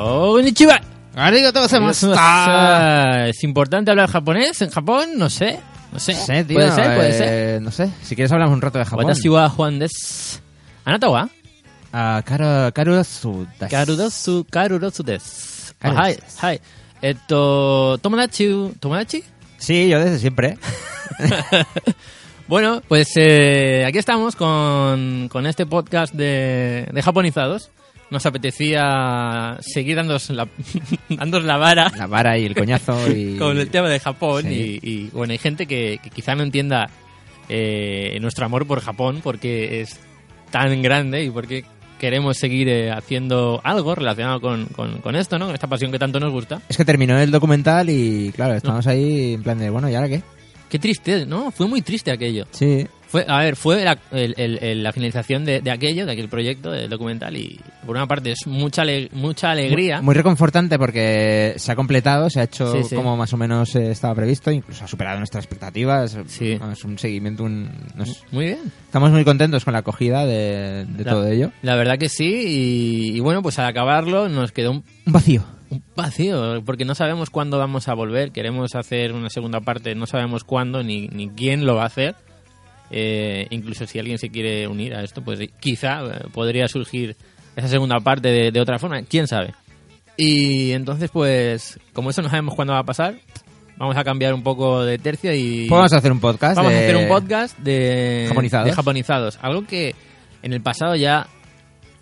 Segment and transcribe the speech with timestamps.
[0.00, 0.80] Konnichiwa.
[1.52, 2.12] Gozaimasu.
[2.16, 5.10] Ah, ¿Es importante hablar japonés en Japón?
[5.16, 5.58] No sé.
[5.92, 6.14] No sé.
[6.14, 6.56] No sé, tío.
[6.56, 7.62] Puede ser, puede eh, ser.
[7.62, 7.90] No sé.
[8.02, 9.04] Si quieres hablamos un rato de Japón.
[9.04, 10.40] Watashi wa Juan des.
[10.84, 11.28] Anata wa?
[11.92, 13.70] Ah, Karo, Karusu desu.
[13.70, 15.74] Karurosu, karurosu des.
[15.78, 16.60] Karurosu Hai, hai.
[17.02, 19.24] Esto, tomodachi, tomodachi?
[19.58, 20.58] Sí, yo desde siempre.
[22.50, 27.70] Bueno, pues eh, aquí estamos con, con este podcast de, de japonizados.
[28.10, 30.48] Nos apetecía seguir dándos la,
[31.08, 33.36] dándos la vara La vara y el coñazo y...
[33.38, 34.78] con el tema de Japón Sí.
[34.82, 36.88] y, y, bueno, hay gente que, que quizá no entienda
[37.48, 39.98] eh, nuestro amor por Japón porque es
[40.50, 41.64] tan grande y porque
[42.00, 45.46] queremos seguir eh, haciendo algo relacionado con, con, con esto, ¿no?
[45.46, 46.62] Con esta pasión que tanto nos gusta.
[46.68, 50.08] Es que terminó el documental y, claro, estamos ahí en plan de, bueno, ¿y ahora
[50.08, 50.22] qué?
[50.70, 51.50] Qué triste, ¿no?
[51.50, 52.46] Fue muy triste aquello.
[52.52, 52.86] Sí.
[53.08, 56.88] Fue, a ver, fue la, el- la finalización de, de aquello, de aquel proyecto, del
[56.88, 60.00] documental y por una parte es mucha, ale- mucha alegría.
[60.00, 62.94] Muy reconfortante porque se ha completado, se ha hecho Sí, sí.
[62.94, 66.16] como más o menos eh, estaba previsto, incluso ha superado nuestras expectativas.
[66.28, 66.56] Sí.
[66.72, 67.64] Es un seguimiento, un...
[67.96, 68.04] no.
[68.30, 68.58] Muy bien.
[68.86, 71.50] Estamos muy contentos con la acogida de, de La- todo ello.
[71.62, 72.26] La verdad que sí
[73.12, 75.42] y, y bueno, pues al acabarlo nos quedó un Un vacío.
[75.70, 78.32] Un vacío, porque no sabemos cuándo vamos a volver.
[78.32, 82.16] Queremos hacer una segunda parte, no sabemos cuándo ni, ni quién lo va a hacer.
[82.90, 87.16] Eh, incluso si alguien se quiere unir a esto, pues quizá eh, podría surgir
[87.54, 89.54] esa segunda parte de, de otra forma, quién sabe.
[90.16, 93.14] Y entonces, pues, como eso no sabemos cuándo va a pasar,
[93.76, 96.56] vamos a cambiar un poco de tercio y Pues vamos a hacer un podcast.
[96.56, 98.66] vamos a hacer un podcast de Japonizados.
[98.66, 99.38] de japonizados.
[99.40, 99.94] Algo que
[100.42, 101.28] en el pasado ya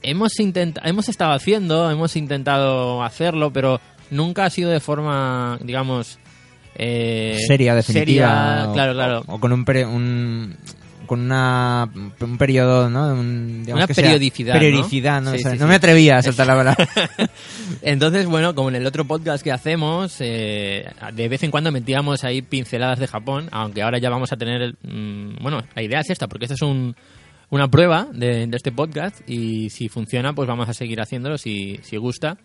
[0.03, 6.19] hemos intentado, hemos estado haciendo, hemos intentado hacerlo, pero nunca ha sido de forma, digamos,
[6.77, 8.07] eh, seria, definitiva.
[8.29, 9.23] seria, o- claro, claro.
[9.27, 10.57] O, con un, peri- un
[11.07, 11.89] con una
[12.21, 13.15] un periodo, ¿no?
[13.15, 14.61] Un- Una que sea- periodicidad, ¿no?
[14.61, 15.31] Periodicidad, ¿no?
[15.31, 15.69] Sí, O sea, sí, no sí.
[15.71, 16.89] me atrevía a soltar la palabra.
[17.83, 20.85] Entonces, bueno, como en el otro podcast que hacemos, eh,
[21.15, 24.75] de vez en cuando metíamos ahí pinceladas de Japón, aunque ahora ya vamos a tener,
[24.83, 26.95] mm, bueno, la idea es esta, porque esta es un,
[27.51, 31.79] una prueba de, de este podcast y si funciona, pues vamos a seguir haciéndolo, si,
[31.83, 32.37] si gusta.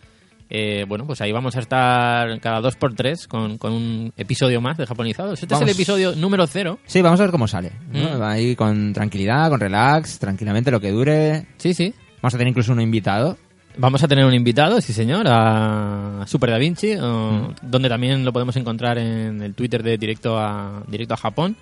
[0.49, 4.61] eh, bueno, pues ahí vamos a estar cada dos por tres con, con un episodio
[4.61, 5.41] más de Japonizados.
[5.41, 5.67] Este Vamos.
[5.67, 6.79] es el episodio número cero.
[6.85, 7.71] Sí, vamos a ver cómo sale.
[7.91, 8.19] ¿no?
[8.19, 8.21] Mm.
[8.23, 11.47] Ahí con tranquilidad, con relax, tranquilamente lo que dure.
[11.57, 11.93] Sí, sí.
[12.21, 13.37] Vamos a tener incluso un invitado.
[13.75, 18.31] Vamos a tener un invitado, sí señor, a Super Da Vinci, o- donde también lo
[18.31, 21.57] podemos encontrar en el Twitter de Directo a, directo a Japón.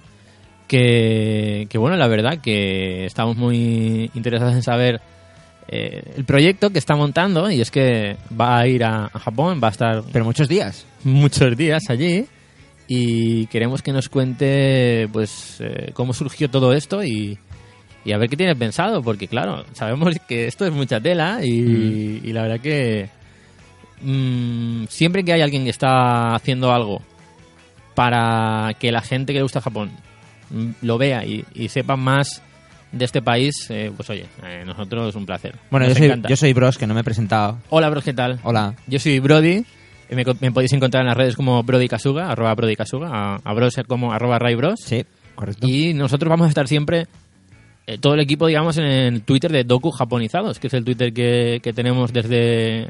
[0.72, 5.02] Que, que bueno, la verdad que estamos muy interesados en saber
[5.68, 9.60] eh, el proyecto que está montando y es que va a ir a, a Japón,
[9.62, 10.86] va a estar Pero muchos días.
[11.04, 12.26] muchos días allí
[12.88, 17.38] y queremos que nos cuente pues eh, cómo surgió todo esto y,
[18.06, 22.22] y a ver qué tiene pensado porque claro sabemos que esto es mucha tela y,
[22.24, 23.10] y la verdad que
[24.02, 27.02] mm, siempre que hay alguien que está haciendo algo
[27.94, 30.11] para que la gente que le gusta Japón mm,
[30.82, 32.42] lo vea y, y sepa más
[32.92, 36.22] de este país eh, pues oye eh, nosotros es un placer Bueno, Nos yo soy,
[36.28, 37.58] yo soy Bros, que no me he presentado.
[37.70, 38.76] hola bros qué tal Hola.
[38.88, 39.64] yo soy Brody.
[40.10, 43.54] Me, me podéis encontrar en las redes como Brody Kasuga, arroba Brody Kasuga, a, a
[43.54, 44.78] Bros como arroba Ray Bros.
[44.84, 45.66] Sí, correcto.
[45.66, 47.08] Y nosotros vamos a estar siempre,
[47.88, 51.14] eh, todo el equipo, digamos, en el Twitter de Doku Japonizados, que es el Twitter
[51.14, 52.90] que, que tenemos desde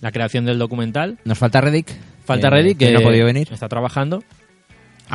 [0.00, 1.18] la creación del documental.
[1.26, 1.94] Nos falta Reddick.
[2.24, 3.46] Falta eh, Reddy, que, no ha podido venir.
[3.52, 4.24] está trabajando.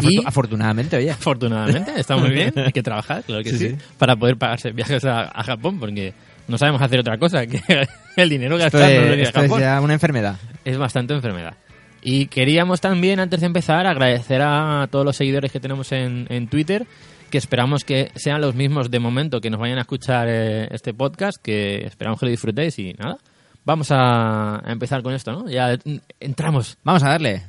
[0.02, 1.12] Y- Afortunadamente, oye.
[1.12, 3.76] Afortunadamente, está muy bien, hay que trabajar, claro que sí, Sí, sí.
[3.98, 6.14] para poder pagarse viajes a, a Japón, porque
[6.48, 7.62] no sabemos hacer otra cosa que
[8.16, 9.62] el dinero gastado en es, esto es Japón.
[9.62, 10.38] ya una enfermedad.
[10.66, 11.56] es bastante enfermedad.
[12.02, 16.48] Y queríamos también, antes de empezar, agradecer a todos los seguidores que tenemos en, en
[16.48, 16.88] Twitter,
[17.30, 20.94] que esperamos que sean los mismos de momento que nos vayan a escuchar eh, este
[20.94, 23.18] podcast, que esperamos que lo disfrutéis y nada.
[23.66, 25.50] Vamos a, a empezar con esto, ¿no?
[25.50, 26.78] Ya mm, entramos.
[26.84, 27.44] Vamos a darle.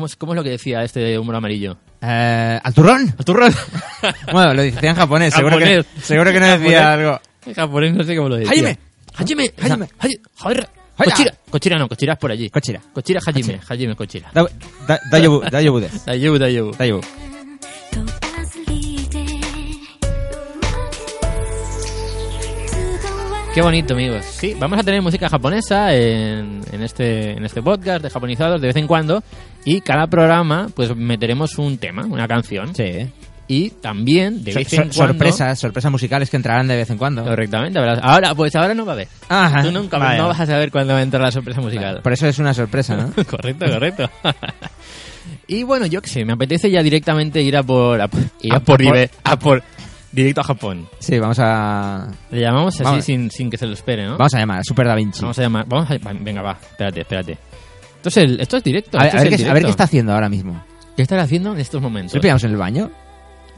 [0.00, 1.76] ¿Cómo es, cómo es lo que decía este de humor amarillo?
[2.00, 3.14] Eh, ¿Al turrón?
[3.18, 3.52] ¡Al turrón!
[4.32, 5.34] Bueno, lo decía en japonés.
[5.34, 7.20] Seguro, Que, seguro que no decía algo.
[7.44, 8.50] En japonés no sé cómo lo decía.
[8.50, 8.78] Hajime.
[9.14, 9.52] Hajime.
[9.60, 9.88] Hajime.
[10.00, 10.68] Haji- Joder.
[10.96, 11.10] ¡Haya!
[11.10, 12.48] Cochira, Cochira no, Cochira es por allí.
[12.48, 12.80] Cochira.
[12.94, 14.30] Cochira Hajime, Hajime Cochira.
[14.32, 14.46] Da,
[14.88, 15.98] da, dayobu, dayobu desu.
[16.06, 16.70] Dayebu, Dayebu.
[16.78, 17.02] Dayobu.
[23.54, 24.24] Qué bonito, amigos.
[24.26, 28.68] Sí, vamos a tener música japonesa en, en este, en este podcast de japonizados de
[28.68, 29.24] vez en cuando.
[29.64, 32.74] Y cada programa, pues meteremos un tema, una canción.
[32.74, 33.08] Sí.
[33.46, 34.94] Y también, de vez en cuando.
[34.94, 37.24] sorpresas, sorpresas musicales que entrarán de vez en cuando.
[37.24, 37.80] Correctamente.
[38.00, 39.08] Ahora, pues ahora no va a haber.
[39.28, 39.62] Ajá.
[39.64, 40.22] Tú nunca Vaya.
[40.22, 42.00] no vas a saber cuándo va a entrar la sorpresa musical.
[42.00, 43.12] Por eso es una sorpresa, ¿no?
[43.28, 44.08] correcto, correcto.
[45.48, 48.00] y bueno, yo qué sé, me apetece ya directamente ir a por.
[48.00, 49.62] A, por- ir a, A por, por- Ibe- a por-
[50.12, 50.88] Directo a Japón.
[50.98, 53.04] Sí, vamos a Le llamamos así Vamos.
[53.04, 54.16] sin, sin que se lo espere, ¿no?
[54.18, 55.20] vamos a llamar a Super Da Vinci.
[55.22, 55.66] Vamos a llamar.
[55.68, 56.58] Vamos a, venga, va.
[56.60, 57.38] Espérate, espérate.
[58.00, 58.98] Esto es, el, esto es directo.
[58.98, 59.70] a, ver, esto a es ver el qué, a ver qué directo.
[59.70, 60.64] está haciendo ahora mismo.
[60.96, 62.14] ¿Qué estará haciendo en estos momentos?
[62.14, 62.90] ¿Le pillamos en el baño?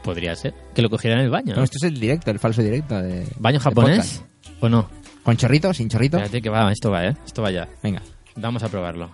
[0.03, 0.53] Podría ser.
[0.75, 1.55] Que lo cogiera en el baño.
[1.55, 3.25] No, esto es el directo, el falso directo de...
[3.37, 4.21] ¿Baño de japonés?
[4.59, 4.89] ¿O no?
[5.23, 5.73] ¿Con chorrito?
[5.73, 6.17] ¿Sin chorrito?
[6.17, 7.13] Espérate que va, esto va, ¿eh?
[7.25, 7.69] Esto va ya.
[7.81, 8.01] Venga.
[8.35, 9.09] Vamos a probarlo.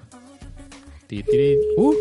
[1.78, 1.94] Uh.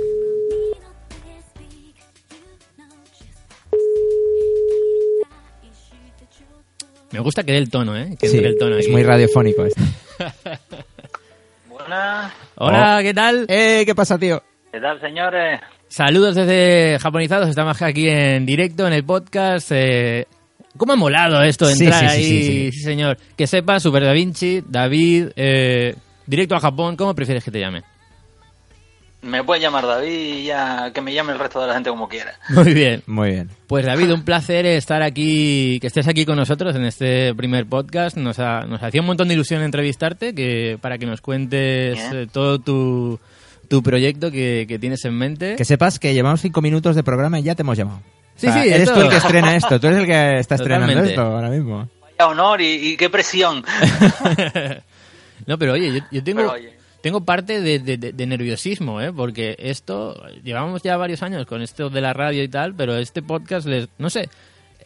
[7.11, 8.17] Me gusta que dé el tono, ¿eh?
[8.19, 8.93] Que Sí, el tono es aquí.
[8.93, 9.83] muy radiofónico esto.
[11.69, 12.33] Buenas.
[12.61, 13.47] Hola, ¿qué tal?
[13.49, 13.85] ¡Eh!
[13.87, 14.43] ¿Qué pasa, tío?
[14.73, 15.61] ¿Qué tal, señores?
[15.87, 17.49] Saludos desde Japonizados.
[17.49, 19.71] Estamos aquí en directo en el podcast.
[19.73, 20.27] Eh,
[20.77, 22.25] ¿Cómo ha molado esto entrar sí, sí, ahí?
[22.25, 22.81] sí, sí.
[22.81, 23.17] señor.
[23.37, 25.95] Que sepa, Super Da Vinci, David, eh,
[26.27, 26.97] directo a Japón.
[26.97, 27.85] ¿Cómo prefieres que te llame?
[29.21, 32.09] Me puedes llamar David y ya que me llame el resto de la gente como
[32.09, 32.35] quiera.
[32.51, 33.03] Muy bien.
[33.07, 33.51] Muy bien.
[33.67, 38.17] Pues David, un placer estar aquí, que estés aquí con nosotros en este primer podcast.
[38.17, 42.29] Nos, ha- nos hacía un montón de ilusión entrevistarte, que para que nos cuentes eh,
[42.33, 43.19] todo tu,
[43.69, 45.57] tu proyecto que, que tienes en mente.
[45.57, 48.01] Que sepas que llevamos cinco minutos de programa y ya te hemos llamado.
[48.37, 49.81] Sí, O sea, sí, Eres esto- tú el que estrena esto.
[49.81, 51.89] Tú eres el que está estrenando esto ahora mismo.
[52.03, 53.65] Vaya honor y, y qué presión.
[55.47, 56.78] no, pero oye, yo, yo tengo, Pero, oye.
[57.01, 59.13] Tengo parte de, de- de- de nerviosismo, ¿eh?
[59.13, 63.23] Porque esto, llevamos ya varios años con esto de la radio y tal, pero este
[63.23, 64.29] podcast, les, no sé,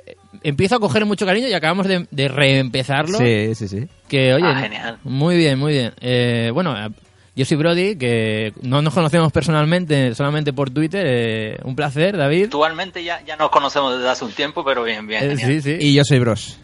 [0.07, 3.19] eh, empiezo a coger mucho cariño y acabamos de, de reempezarlo.
[3.19, 3.87] Sí, sí, sí.
[4.09, 4.99] Que, oye, Ah, genial.
[5.05, 5.93] muy bien, muy bien.
[6.01, 6.91] Eh, bueno, eh,
[7.35, 11.07] yo soy Brody, que no nos conocemos personalmente, solamente por Twitter.
[11.09, 12.45] eh, un placer, David.
[12.45, 15.31] Actualmente ya, ya nos conocemos desde hace un tiempo, pero bien, bien.
[15.31, 15.77] Eh, sí, sí.
[15.81, 16.59] Y yo soy Bros.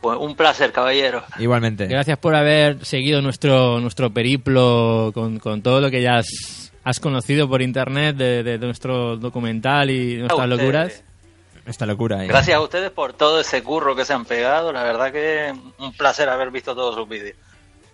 [0.00, 1.22] Pues un placer, caballero.
[1.38, 1.86] Igualmente.
[1.86, 7.00] Gracias por haber seguido nuestro, nuestro periplo con, con todo lo que ya has, has
[7.00, 11.04] conocido por internet de, de nuestro documental y nuestras locuras.
[11.66, 12.24] Esta locura.
[12.24, 12.28] eh.
[12.28, 14.72] Gracias a ustedes por todo ese curro que se han pegado.
[14.72, 17.36] La verdad que un placer haber visto todos sus vídeos.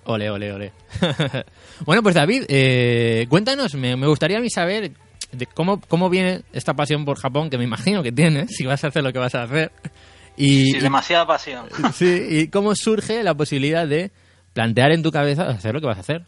[0.04, 0.72] Ole, ole, ole.
[1.84, 4.92] bueno, pues David, eh, cuéntanos, me, me gustaría a mí saber
[5.32, 8.84] de cómo, cómo viene esta pasión por Japón, que me imagino que tienes, si vas
[8.84, 9.72] a hacer lo que vas a hacer.
[10.36, 11.66] Y, Sí, demasiada pasión.
[11.94, 14.10] Sí, y cómo surge la posibilidad de
[14.52, 16.24] plantear en tu cabeza hacer lo que vas a hacer.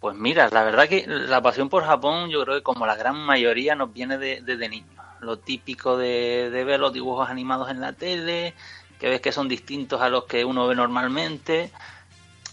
[0.00, 3.16] Pues mira, la verdad que la pasión por Japón yo creo que como la gran
[3.16, 4.88] mayoría nos viene de- desde niños.
[5.20, 8.54] Lo típico de, de ver los dibujos animados en la tele,
[8.98, 11.70] que ves que son distintos a los que uno ve normalmente.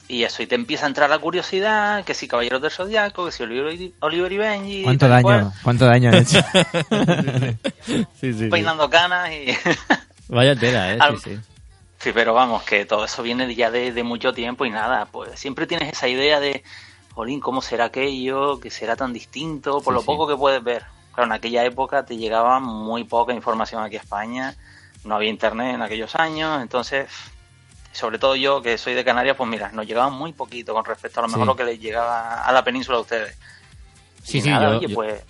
[0.07, 3.31] Y eso, y te empieza a entrar la curiosidad, que si Caballeros del Zodiaco, que
[3.31, 4.83] si Oliver y, Oliver y Benji.
[4.83, 5.21] ¿Cuánto daño?
[5.23, 6.39] cual, ¿Cuánto daño han hecho?
[8.19, 9.47] Sí, sí, peinando canas y...
[10.29, 10.97] Vaya tela, ¿eh?
[10.99, 11.39] Al- Sí, sí.
[11.99, 15.37] Sí, pero vamos, que todo eso viene ya de, de mucho tiempo y nada, pues
[15.37, 16.63] siempre tienes esa idea de,
[17.13, 18.57] jolín, ¿cómo será aquello?
[18.61, 19.81] ¿Que será tan distinto?
[19.81, 20.05] Por Sí, lo sí.
[20.05, 20.85] poco que puedes ver.
[21.13, 24.55] Claro, en aquella época te llegaba muy poca información aquí a España,
[25.03, 27.09] no había internet en aquellos años, entonces,
[27.91, 31.19] sobre todo yo que soy de Canarias, pues mira, nos llegaba muy poquito con respecto
[31.19, 31.47] a lo mejor Sí.
[31.47, 33.37] lo que les llegaba a la península a ustedes.
[34.23, 35.21] Sí, Y sí, nada, yo, oye, yo- pues...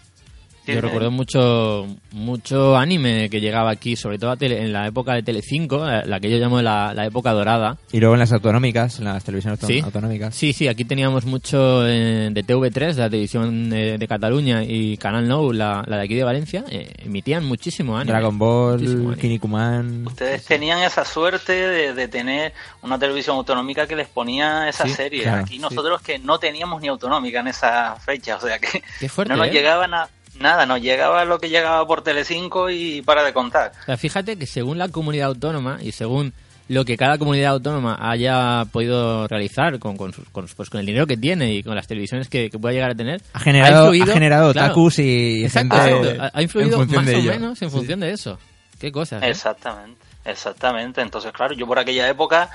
[0.70, 0.86] sí, yo sí.
[0.88, 5.24] recuerdo mucho mucho anime que llegaba aquí, sobre todo a tele- en la época de
[5.24, 7.78] Telecinco, eh, la que yo llamo la, la época dorada.
[7.92, 9.80] y luego en las autonómicas, en las televisiones Sí.
[9.84, 10.34] autonómicas.
[10.36, 14.98] Sí, sí, aquí teníamos mucho eh, de TV3, de la televisión de, de Cataluña, y
[14.98, 18.12] Canal Nou, la, la de aquí de Valencia, eh, emitían muchísimo anime.
[18.12, 19.18] Dragon Ball.
[19.20, 20.08] Kinnikuman.
[20.08, 24.92] Ustedes tenían esa suerte de, de tener una televisión autonómica que les ponía esa Sí,
[24.94, 25.24] serie.
[25.24, 29.10] claro, Aquí nosotros que no teníamos ni autonómica en esa fecha, o sea que Qué
[29.10, 29.52] fuerte, no nos ¿eh?
[29.52, 30.08] llegaba na-
[30.39, 33.72] nada, nos llegaba lo que llegaba por Telecinco y para de contar.
[33.81, 36.34] O sea, fíjate que según la comunidad autónoma y según
[36.67, 40.86] lo que cada comunidad autónoma haya podido realizar con, con, sus- con, pues, con el
[40.86, 43.89] dinero que tiene y con las televisiones que, que pueda llegar a tener, Ha generado,
[43.89, 46.24] ha influido- generado claro, otakus y Exacto, gente exacto.
[46.24, 47.31] Ha, ha influido más o ello.
[47.31, 48.38] menos en función de eso.
[48.79, 49.24] Qué cosas.
[49.24, 49.29] ¿eh?
[49.29, 52.50] Exactamente, Exactamente, entonces claro, yo por aquella época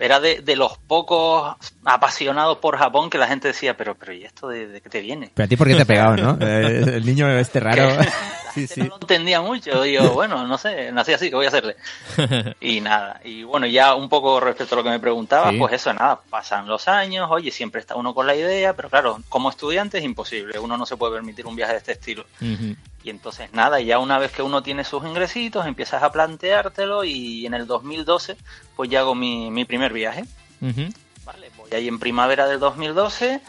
[0.00, 4.24] era de, de, los pocos apasionados por Japón que la gente decía, pero pero ¿y
[4.24, 5.30] esto de, de qué te viene?
[5.34, 6.38] Pero a ti por qué te ha pegado, ¿no?
[6.40, 7.88] Eh, el niño este raro.
[8.54, 8.80] sí, sí.
[8.80, 11.76] No lo entendía mucho, digo, bueno, no sé, nací así, ¿qué voy a hacerle?
[12.60, 15.58] Y nada, y bueno, ya un poco respecto a lo que me preguntaba, sí.
[15.58, 19.20] pues eso, nada, pasan los años, oye, siempre está uno con la idea, pero claro,
[19.28, 22.24] como estudiante es imposible, uno no se puede permitir un viaje de este estilo.
[22.40, 22.76] Uh -huh.
[23.04, 27.46] Y entonces nada, ya una vez que uno tiene sus ingresitos, empiezas a planteártelo y
[27.46, 28.36] en el 2012
[28.76, 30.24] pues ya hago mi, mi primer viaje.
[30.60, 30.94] Uh -huh.
[31.24, 33.40] Vale, voy ahí en primavera del 2012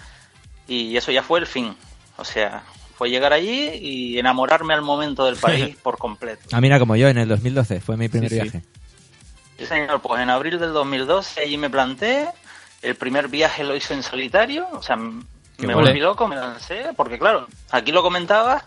[0.68, 1.76] y eso ya fue el fin.
[2.18, 2.64] O sea,
[3.00, 6.50] fue llegar allí y enamorarme al momento del país por completo.
[6.52, 8.60] Ah, mira, como yo en el 2012, fue mi primer sí, viaje.
[8.60, 8.68] Sí.
[9.60, 12.28] sí, señor, pues en abril del 2012 allí me planté,
[12.82, 14.98] el primer viaje lo hice en solitario, o sea,
[15.58, 18.66] Qué me volví loco, me lancé, porque claro, aquí lo comentaba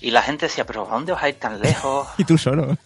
[0.00, 2.08] y la gente decía, pero ¿a dónde vas a ir tan lejos?
[2.18, 2.76] y tú solo.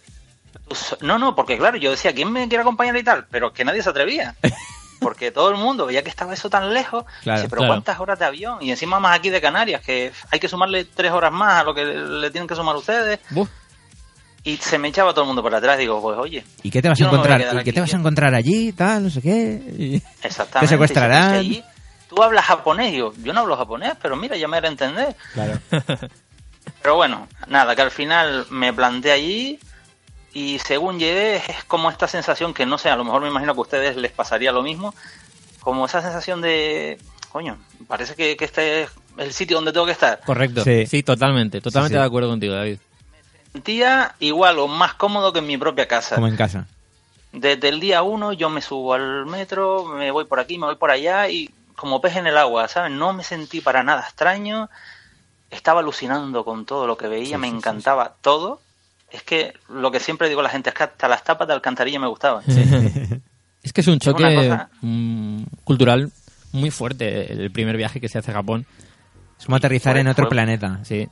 [1.01, 3.25] No, no, porque claro, yo decía, ¿quién me quiere acompañar y tal?
[3.31, 4.35] Pero que nadie se atrevía.
[5.03, 7.05] Porque todo el mundo veía que estaba eso tan lejos.
[7.21, 7.73] Claro, dice, pero claro.
[7.73, 8.57] ¿cuántas horas de avión?
[8.61, 11.73] Y encima más aquí de Canarias, que hay que sumarle tres horas más a lo
[11.73, 13.19] que le tienen que sumar ustedes.
[13.35, 13.49] Uf.
[14.45, 15.77] Y se me echaba todo el mundo por atrás.
[15.77, 16.43] Digo, pues oye.
[16.63, 17.53] ¿Y qué te vas a encontrar?
[17.53, 18.73] No ¿Y qué te vas a encontrar allí?
[18.73, 19.61] Tal, no sé qué.
[19.77, 19.95] Y...
[20.21, 20.59] Exactamente.
[20.59, 21.43] Te secuestrarán.
[21.45, 21.63] Y
[22.09, 22.93] tú hablas japonés.
[22.93, 25.15] Yo, yo no hablo japonés, pero mira, ya me haré entender.
[25.33, 25.59] Claro.
[26.81, 29.59] Pero bueno, nada, que al final me planté allí
[30.33, 33.53] y según llegué es como esta sensación que no sé, a lo mejor me imagino
[33.53, 34.93] que a ustedes les pasaría lo mismo,
[35.59, 36.99] como esa sensación de,
[37.31, 40.19] coño, parece que, que este es el sitio donde tengo que estar.
[40.25, 42.01] Correcto, sí, sí totalmente, totalmente sí, sí.
[42.01, 42.79] de acuerdo contigo, David.
[43.11, 46.15] Me sentía igual o más cómodo que en mi propia casa.
[46.15, 46.67] Como en casa.
[47.31, 50.75] Desde el día uno yo me subo al metro, me voy por aquí, me voy
[50.75, 52.91] por allá y como pez en el agua, ¿sabes?
[52.91, 54.69] No me sentí para nada extraño
[55.53, 58.61] estaba alucinando con todo lo que veía, sí, me sí, encantaba sí, todo.
[59.13, 61.53] Es que lo que siempre digo a la gente es que hasta las tapas de
[61.53, 62.43] alcantarilla me gustaban.
[63.63, 64.69] es que es un choque es cosa...
[64.81, 66.11] mm, cultural
[66.51, 68.65] muy fuerte el primer viaje que se hace a Japón.
[69.37, 71.07] Es como aterrizar fue, en otro fue, planeta, sí,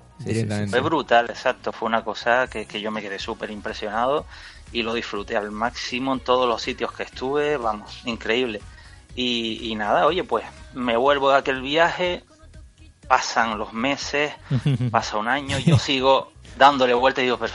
[0.70, 1.72] Fue brutal, exacto.
[1.72, 4.26] Fue una cosa que, que yo me quedé súper impresionado
[4.72, 8.62] y lo disfruté al máximo en todos los sitios que estuve, vamos, increíble.
[9.16, 12.24] Y, y nada, oye, pues me vuelvo de aquel viaje,
[13.08, 14.34] pasan los meses,
[14.92, 17.54] pasa un año, y yo sigo dándole vuelta y digo, pero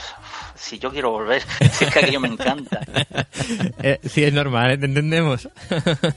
[0.57, 2.81] si yo quiero volver, si es que aquello me encanta.
[3.81, 4.77] eh, sí, es normal, ¿eh?
[4.77, 5.49] ¿te entendemos?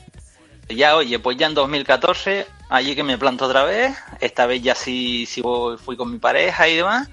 [0.68, 4.75] ya, oye, pues ya en 2014, allí que me planto otra vez, esta vez ya
[4.75, 5.42] sí, sí
[5.85, 7.09] fui con mi pareja y demás,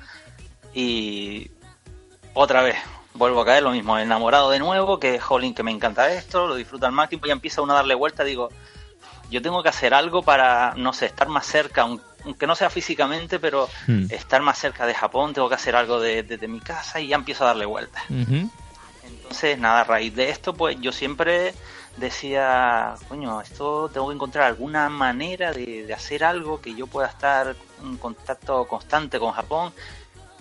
[0.74, 1.50] y
[2.34, 2.78] otra vez,
[3.14, 6.56] vuelvo a caer lo mismo, enamorado de nuevo, que jolín, que me encanta esto, lo
[6.56, 8.50] disfruto al máximo, y ya empieza uno a darle vuelta, digo,
[9.30, 12.04] yo tengo que hacer algo para, no sé, estar más cerca, aunque
[12.48, 14.06] no sea físicamente, pero hmm.
[14.10, 17.08] estar más cerca de Japón, tengo que hacer algo desde de, de mi casa y
[17.08, 18.04] ya empiezo a darle vueltas.
[18.10, 18.50] Uh -huh.
[19.04, 21.54] Entonces, nada, a raíz de esto, pues yo siempre
[21.98, 27.08] decía, coño, esto tengo que encontrar alguna manera de, de hacer algo que yo pueda
[27.08, 29.74] estar en contacto constante con Japón.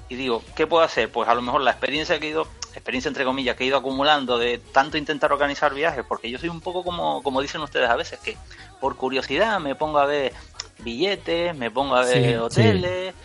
[0.08, 1.10] Y digo, ¿qué puedo hacer?
[1.10, 3.78] Pues a lo mejor la experiencia que he ido, experiencia entre comillas, que he ido
[3.78, 7.90] acumulando de tanto intentar organizar viajes, porque yo soy un poco como, como dicen ustedes
[7.90, 8.36] a veces, que
[8.80, 10.32] por curiosidad me pongo a ver
[10.80, 13.14] billetes, me pongo a ver sí, hoteles.
[13.14, 13.20] Sí.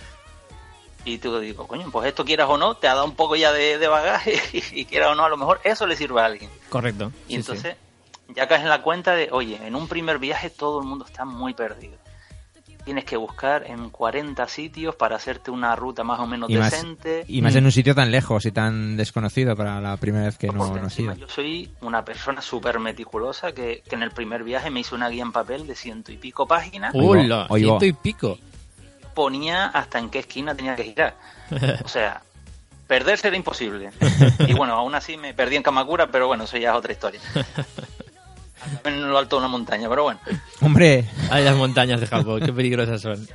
[1.04, 3.52] Y tú digo, coño, pues esto quieras o no, te ha dado un poco ya
[3.52, 6.26] de, de bagaje y, y, quieras o no, a lo mejor eso le sirve a
[6.26, 6.50] alguien.
[6.70, 7.12] Correcto.
[7.28, 7.76] Y sí, entonces
[8.36, 11.26] ya caes en la cuenta de, oye, en un primer viaje todo el mundo está
[11.26, 11.98] muy perdido.
[12.84, 17.20] Tienes que buscar en 40 sitios para hacerte una ruta más o menos y decente.
[17.20, 17.58] Más, y más mm.
[17.58, 20.76] en un sitio tan lejos y tan desconocido para la primera vez que pues no,
[20.76, 21.14] no has ido.
[21.16, 25.10] Yo soy una persona súper meticulosa que, que, en el primer viaje me hice una
[25.10, 26.94] guía en papel de ciento y pico páginas.
[26.96, 27.48] ¡Hola!
[27.56, 28.38] ¡Ciento y pico!
[29.14, 31.16] Ponía hasta en qué esquina tenía que girar.
[31.84, 32.22] O sea,
[32.88, 33.92] perderse era imposible.
[34.48, 37.22] Y bueno, aún así me perdí en Kamakura, pero bueno, eso ya es otra historia
[38.84, 40.20] en lo alto de una montaña, pero bueno.
[40.62, 43.28] Hombre, hay las montañas de Japón, qué peligrosas son.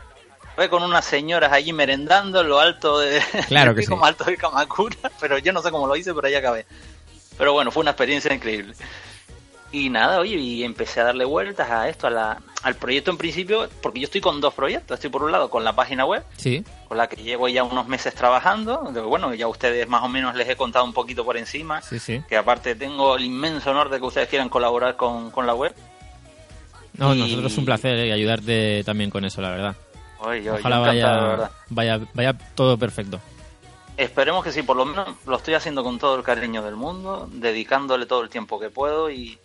[0.55, 3.21] Fue con unas señoras allí merendando en lo alto de.
[3.49, 3.89] Claro que sí.
[3.89, 6.67] Como alto de Kamakura, pero yo no sé cómo lo hice, pero ahí acabé.
[7.37, 8.75] Pero bueno, fue una experiencia increíble.
[9.73, 13.19] Y nada, oye, y empecé a darle vueltas a esto, a la, al proyecto en
[13.19, 14.95] principio, porque yo estoy con dos proyectos.
[14.95, 16.65] Estoy por un lado con la página web, sí.
[16.89, 18.91] con la que llevo ya unos meses trabajando.
[19.07, 21.83] Bueno, ya ustedes más o menos les he contado un poquito por encima.
[21.83, 22.23] Sí, sí.
[22.29, 25.75] Que aparte tengo el inmenso honor de que ustedes quieran colaborar con, con la web.
[26.95, 27.19] No, y...
[27.19, 28.13] nosotros es un placer ¿eh?
[28.13, 29.77] ayudarte también con eso, la verdad.
[30.21, 33.21] Oye, Ojalá vaya, vaya, vaya todo perfecto.
[33.97, 37.29] Esperemos que sí, por lo menos lo estoy haciendo con todo el cariño del mundo,
[37.33, 39.39] dedicándole todo el tiempo que puedo y,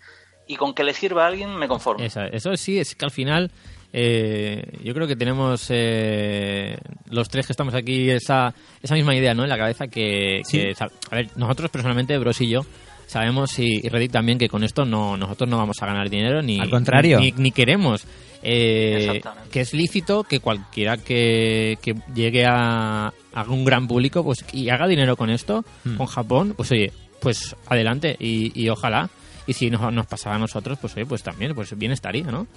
[0.51, 2.03] y con que le sirva a alguien me conformo.
[2.03, 3.51] Esa, eso sí, es que al final
[3.93, 6.77] eh, yo creo que tenemos eh,
[7.10, 9.43] los tres que estamos aquí esa, esa misma idea ¿no?
[9.43, 10.60] en la cabeza que, Sí.
[10.60, 12.62] que, a ver, nosotros personalmente, Bros y yo,
[13.08, 16.41] sabemos y, y Reddit también que con esto no nosotros no vamos a ganar dinero
[16.41, 17.20] ni Al contrario.
[17.20, 18.05] ni, ni queremos
[18.43, 19.50] eh, Exactamente.
[19.51, 24.70] que es lícito que cualquiera que, que llegue a, a un gran público pues y
[24.70, 25.98] haga dinero con esto Hmm.
[25.98, 26.91] con Japón pues oye
[27.22, 29.10] pues adelante y, y ojalá
[29.48, 32.48] y si nos, nos pasara a nosotros pues oye pues también pues bien estaría no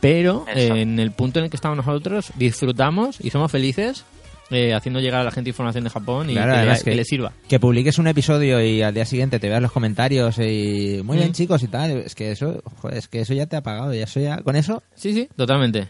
[0.00, 4.04] pero eh, en el punto en el que estamos nosotros disfrutamos y somos felices
[4.50, 7.04] eh, haciendo llegar a la gente información de Japón y Claro, que, que que- le
[7.06, 11.16] sirva Que publiques un episodio y al día siguiente te veas los comentarios y muy
[11.16, 11.32] bien Mm.
[11.32, 14.04] chicos y tal, es que eso, joder, es que eso ya te ha pagado, ya
[14.04, 15.88] eso ya, con eso, Sí, sí, totalmente.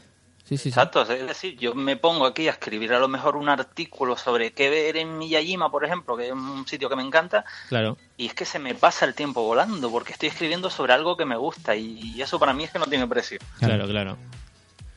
[0.56, 0.68] Sí, sí, sí.
[0.70, 4.52] Exacto, es decir, yo me pongo aquí a escribir a lo mejor un artículo sobre
[4.52, 7.96] qué ver en Miyajima, por ejemplo, que es un sitio que me encanta, Claro.
[8.16, 11.24] y es que se me pasa el tiempo volando, porque estoy escribiendo sobre algo que
[11.24, 13.38] me gusta, y eso para mí es que no tiene precio.
[13.58, 14.16] Claro, claro.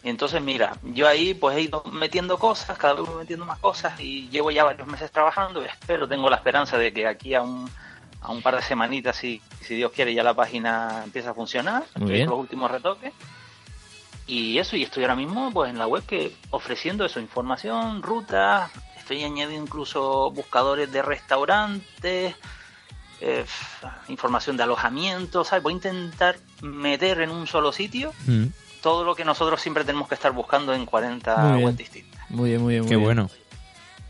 [0.04, 3.60] Y entonces, mira, yo ahí pues he ido metiendo cosas, cada vez voy metiendo más
[3.60, 7.34] cosas, y llevo ya varios meses trabajando, y espero, tengo la esperanza de que aquí
[7.34, 7.70] a un,
[8.22, 11.84] a un par de semanitas, si, si Dios quiere, ya la página empieza a funcionar,
[11.96, 12.30] Muy bien.
[12.30, 13.12] los últimos retoques.
[14.28, 18.70] Y eso, y estoy ahora mismo pues en la web que ofreciendo eso, información, rutas,
[18.98, 22.36] estoy añadiendo incluso buscadores de restaurantes,
[23.22, 23.46] eh,
[24.10, 25.64] información de alojamiento, ¿sabes?
[25.64, 28.46] Voy a intentar meter en un solo sitio mm,
[28.82, 31.66] todo lo que nosotros siempre tenemos que estar buscando en 40 Muy bien.
[31.66, 32.30] webs distintas.
[32.30, 32.82] Muy bien, muy bien.
[32.84, 33.06] muy qué bien.
[33.06, 33.30] bueno.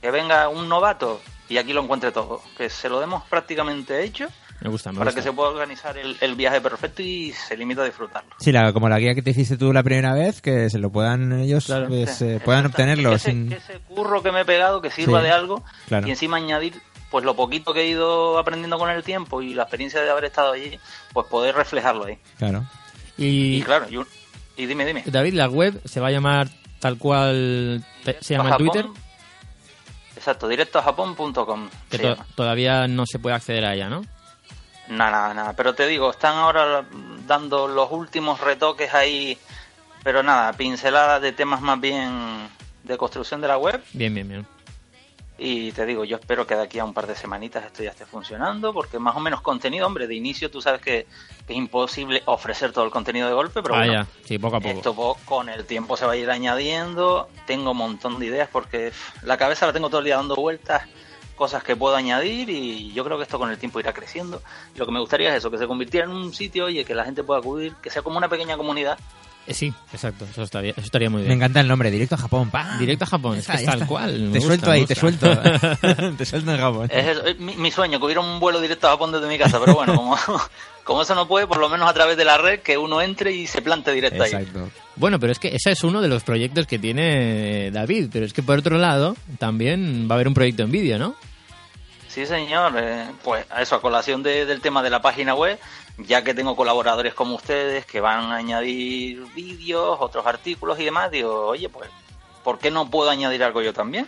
[0.02, 4.28] Que venga un novato y aquí lo encuentre todo, que se lo demos prácticamente hecho
[4.62, 5.22] Me gusta, me para gusta.
[5.22, 8.32] que se pueda organizar el, el viaje perfecto y se limita a disfrutarlo.
[8.40, 10.90] Sí, la, como la guía que te hiciste tú la primera vez, que se lo
[10.92, 11.88] puedan ellos, Claro.
[11.90, 13.50] pues, Sí, eh, puedan obtenerlo Que ese, sin...
[13.50, 16.08] que ese curro que me he pegado, que sirva Sí, de algo claro.
[16.08, 16.74] y encima añadir
[17.12, 20.26] pues lo poquito que he ido aprendiendo con el tiempo y la experiencia de haber
[20.26, 20.78] estado allí,
[21.14, 22.18] pues poder reflejarlo ahí.
[22.38, 22.66] Claro.
[23.18, 24.08] Y, Y, claro, y, un-
[24.58, 25.04] y dime, dime.
[25.06, 26.50] David, la web se va a llamar
[26.80, 28.86] tal cual te- se llama Japón- Twitter,
[30.16, 31.70] Exacto, directoajapón.com.
[31.90, 32.26] que to- llama.
[32.36, 34.02] todavía no se puede acceder a ella, ¿no?
[34.90, 35.54] Nada, nada, nada.
[35.54, 36.86] Pero te digo, están ahora
[37.26, 39.38] dando los últimos retoques ahí,
[40.04, 42.50] pero nada, pinceladas de temas más bien
[42.84, 43.84] de construcción de la web.
[43.94, 44.48] Bien, bien, bien.
[45.40, 47.92] Y te digo, yo espero que de aquí a un par de semanitas esto ya
[47.92, 51.06] esté funcionando, porque más o menos contenido, hombre, de inicio tú sabes que,
[51.46, 54.08] que es imposible ofrecer todo el contenido de golpe, pero ah, bueno, ya.
[54.26, 54.74] Sí, poco a poco.
[54.74, 57.30] esto con el tiempo se va a ir añadiendo.
[57.46, 58.92] Tengo un montón de ideas porque
[59.22, 60.88] la cabeza la tengo todo el día dando vueltas,
[61.38, 64.42] cosas que puedo añadir y yo creo que esto con el tiempo irá creciendo.
[64.76, 66.94] Y lo que me gustaría es eso, que se convirtiera en un sitio, oye, que
[66.96, 68.98] la gente pueda acudir, que sea como una pequeña comunidad.
[69.46, 70.26] Eh, sí, exacto.
[70.30, 71.38] Eso estaría, eso estaría muy Me bien.
[71.38, 72.78] encanta el nombre, directo a Japón, pa.
[72.80, 73.88] Directo a Japón, es que es tal está.
[73.88, 74.20] cual.
[74.20, 75.28] me Te gusta, suelto me ahí, te suelto.
[76.18, 76.90] te suelto en Japón.
[76.92, 79.38] Es, eso, es mi, mi sueño, que hubiera un vuelo directo a Japón desde mi
[79.38, 80.18] casa, pero bueno, como,
[80.88, 83.32] como eso no puede, por lo menos a través de la red, que uno entre
[83.34, 84.32] y se plante directo ahí.
[84.34, 84.70] Exacto.
[84.96, 88.34] Bueno, pero es que ese es uno de los proyectos que tiene David, pero es
[88.34, 91.14] que por otro lado también va a haber un proyecto en vídeo, ¿no?
[92.08, 92.74] Sí, señor.
[92.78, 95.60] eh, pues a eso, a colación de- del tema de la página web,
[96.00, 101.12] ya que tengo colaboradores como ustedes que van a añadir vídeos, otros artículos y demás,
[101.12, 101.90] digo, oye, pues,
[102.44, 104.08] ¿por qué no puedo añadir algo yo también?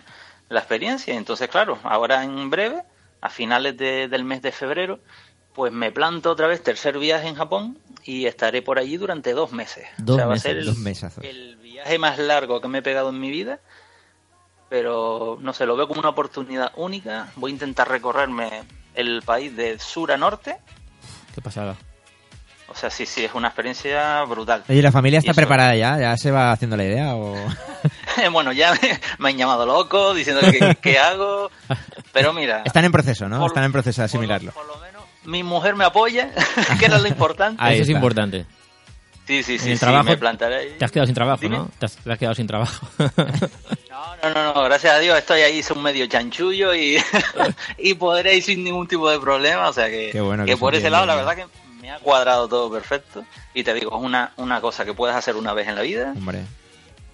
[0.50, 1.14] La experiencia.
[1.14, 2.82] Entonces, claro, ahora en breve,
[3.22, 5.00] a finales de- del mes de febrero,
[5.60, 9.52] pues me planto otra vez tercer viaje en Japón y estaré por allí durante dos
[9.52, 9.86] meses.
[9.98, 11.22] Dos o sea, va a meses, ser el, dos mesazos.
[11.26, 13.60] el viaje más largo que me he pegado en mi vida
[14.70, 17.28] pero no sé, lo veo como una oportunidad única.
[17.36, 20.56] Voy a intentar recorrerme el país de sur a norte.
[21.36, 21.76] Qué pasada.
[22.70, 24.64] O sea, sí, sí, es una experiencia brutal.
[24.70, 26.00] Oye, ¿la familia está eso- preparada ya?
[26.00, 27.16] ¿Ya se va haciendo la idea?
[27.16, 27.36] O...
[28.32, 31.50] bueno, ya me, me han llamado loco diciendo que qué hago.
[32.14, 33.40] Pero mira, Están en proceso, ¿no?
[33.40, 34.52] por- Están en proceso de por lo- asimilarlo.
[34.52, 34.89] Por lo, menos
[35.30, 36.32] mi mujer me apoya,
[36.80, 37.62] que era lo importante.
[37.64, 38.46] Ahí Eso es importante.
[39.28, 40.76] Sí, sí, sí, el sí, trabajo me plantaré ahí.
[40.80, 41.58] Te has quedado sin trabajo, Dime.
[41.58, 41.70] ¿no?
[41.78, 42.88] Te has, te has quedado sin trabajo.
[44.22, 46.98] No, no, no, no, gracias a Dios estoy ahí, un medio chanchullo y,
[47.78, 50.58] y podré ir sin ningún tipo de problema, o sea que, Qué bueno que que
[50.58, 51.46] por se ese lado la verdad que
[51.82, 55.36] me ha cuadrado todo perfecto y te digo, es una, una cosa que puedes hacer
[55.36, 56.44] una vez en la vida Hombre.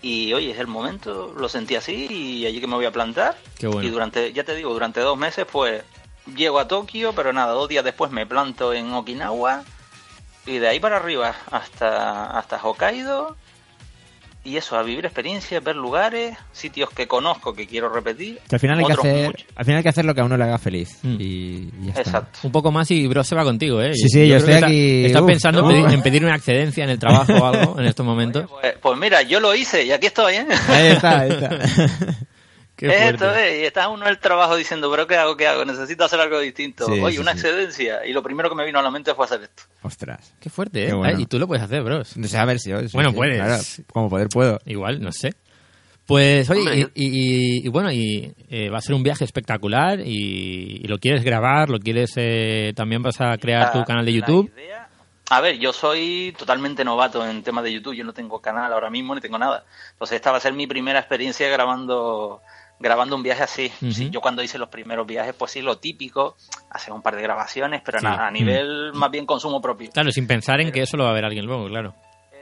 [0.02, 3.36] y oye, es el momento, lo sentí así y allí que me voy a plantar
[3.58, 3.84] Qué bueno.
[3.84, 5.84] y durante, ya te digo, durante dos meses pues
[6.36, 9.64] llego a Tokio, pero nada, dos días después me planto en Okinawa
[10.46, 13.36] y de ahí para arriba hasta, hasta Hokkaido
[14.46, 18.38] y eso, a vivir experiencias, ver lugares, sitios que conozco, que quiero repetir.
[18.48, 20.38] Que al final hay que hacer, al final hay que hacer lo que a uno
[20.38, 21.00] le haga feliz.
[21.02, 21.16] Mm.
[21.20, 22.02] Y ya está.
[22.02, 22.40] Exacto.
[22.44, 23.96] Un poco más y Bro se va contigo, ¿eh?
[23.96, 27.00] Sí, sí, yo creo estoy aquí, Estás pensando pedir, en pedir una excedencia en el
[27.00, 28.46] trabajo o algo en estos momentos.
[28.48, 30.48] Pues, pues mira, yo lo hice y aquí estoy, ¿eh?
[30.70, 31.50] Ahí está, ahí está.
[32.78, 35.38] Esto es, y está uno en el trabajo diciendo, pero ¿qué hago?
[35.38, 35.64] ¿Qué hago?
[35.66, 36.86] Necesito hacer algo distinto.
[36.88, 37.38] Sí, Oye, sí, una sí.
[37.40, 38.06] excedencia.
[38.06, 39.64] Y lo primero que me vino a la mente fue hacer esto.
[39.82, 40.34] Ostras.
[40.40, 40.88] Qué fuerte, ¿eh?
[40.88, 41.16] Qué bueno.
[41.18, 42.18] Ay, y tú lo puedes hacer, bros.
[42.18, 42.78] No sé, a ver si yo.
[42.94, 43.38] Bueno, sí, puedes.
[43.38, 44.60] claro, como poder puedo.
[44.66, 45.30] Igual, no sé.
[46.08, 50.82] Pues oye, y, y- y bueno, y eh, va a ser un viaje espectacular y,
[50.84, 54.52] y lo quieres grabar, lo quieres eh, también vas a crear tu canal de YouTube.
[54.56, 54.88] idea-
[55.32, 58.92] A ver, yo soy totalmente novato en temas de YouTube, yo no tengo canal ahora
[58.92, 59.66] mismo ni tengo nada.
[59.94, 62.40] Entonces esta va a ser mi primera experiencia grabando
[62.80, 63.70] grabando un viaje así.
[63.92, 66.36] Sí, yo cuando hice los primeros viajes, pues sí, lo típico,
[66.70, 68.06] hacer un par de grabaciones, pero Sí.
[68.06, 69.90] nada, a nivel más bien consumo propio.
[69.92, 71.96] Claro, sin pensar en que eso lo va a ver alguien luego, claro.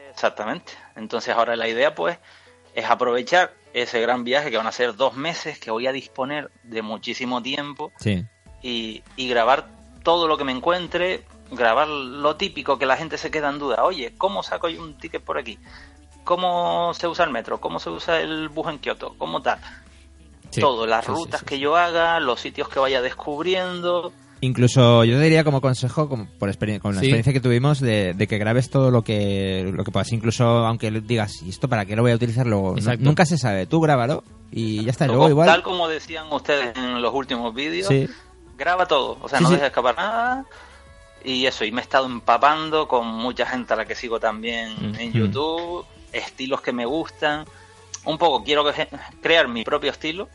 [0.10, 0.74] Exactamente.
[0.96, 2.18] Entonces ahora la idea pues
[2.76, 6.52] es aprovechar ese gran viaje que van a ser dos meses, que voy a disponer
[6.64, 8.24] de muchísimo tiempo Sí.
[8.62, 9.68] y, y grabar
[10.04, 13.84] todo lo que me encuentre, grabar lo típico que la gente se queda en duda.
[13.84, 15.58] Oye, ¿cómo saco yo un ticket por aquí?
[16.24, 17.60] ¿Cómo se usa el metro?
[17.60, 19.16] ¿Cómo se usa el bus en Kioto?
[19.18, 19.60] ¿Cómo tal?
[20.54, 24.12] Sí, todo, las sí, rutas sí, que yo haga, los sitios que vaya descubriendo.
[24.42, 27.08] Incluso yo te diría como consejo, como por experien- con la Sí.
[27.08, 30.12] experiencia que tuvimos, de, de que grabes todo lo que, lo que puedas.
[30.12, 32.76] Incluso aunque le digas, ¿y esto para qué lo voy a utilizar luego?
[32.76, 33.68] No- nunca se sabe.
[33.68, 35.06] Tú grábalo y ya está.
[35.08, 35.48] Luego, Luego igual.
[35.48, 38.08] Tal como decían ustedes en los últimos vídeos, Sí.
[38.58, 39.56] graba todo, o sea, Sí, no sí.
[39.56, 40.46] dejes escapar nada.
[41.24, 44.74] Y eso, y me he estado empapando con mucha gente a la que sigo también
[45.00, 45.20] en Ujú.
[45.20, 47.46] YouTube, estilos que me gustan.
[48.06, 48.66] Un poco quiero
[49.22, 50.28] crear mi propio estilo,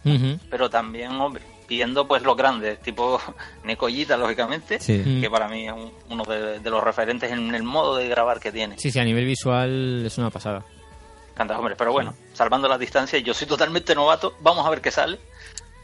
[0.50, 3.20] pero también hombre, viendo pues los grandes, tipo
[3.64, 5.18] Necollita, lógicamente, Sí.
[5.20, 8.40] Que para mí es un- uno de, de los referentes en el modo de grabar
[8.40, 8.78] que tiene.
[8.78, 10.64] Sí, sí, a nivel visual es una pasada.
[11.34, 14.90] Canta, hombre, pero bueno, salvando las distancias, yo soy totalmente novato, vamos a ver qué
[14.90, 15.18] sale.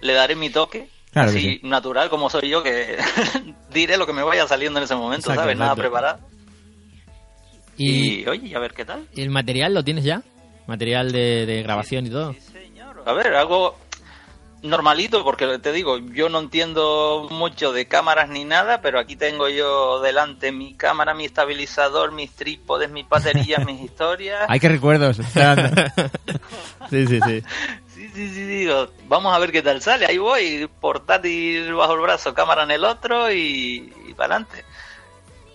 [0.00, 1.60] Le daré mi toque, Claro así sí.
[1.62, 2.96] natural como soy yo, que
[3.70, 5.56] diré lo que me vaya saliendo en ese momento, Exacto, ¿sabes?
[5.58, 6.18] Nada preparado.
[7.76, 9.06] Y, Y, oye, a ver qué tal.
[9.14, 10.22] ¿y el material lo tienes ya?
[10.66, 12.34] Material de, de grabación y todo.
[13.06, 13.76] A ver, algo
[14.64, 19.48] normalito, porque te digo, yo no entiendo mucho de cámaras ni nada, pero aquí tengo
[19.48, 24.46] yo delante mi cámara, mi estabilizador, mis trípodes, mis baterías, mis historias.
[24.48, 25.16] Ay, qué recuerdos.
[26.90, 27.42] sí, sí, sí.
[27.94, 30.06] Sí, sí, sí, digo, vamos a ver qué tal sale.
[30.06, 34.64] Ahí voy, portátil bajo el brazo, cámara en el otro y, para adelante.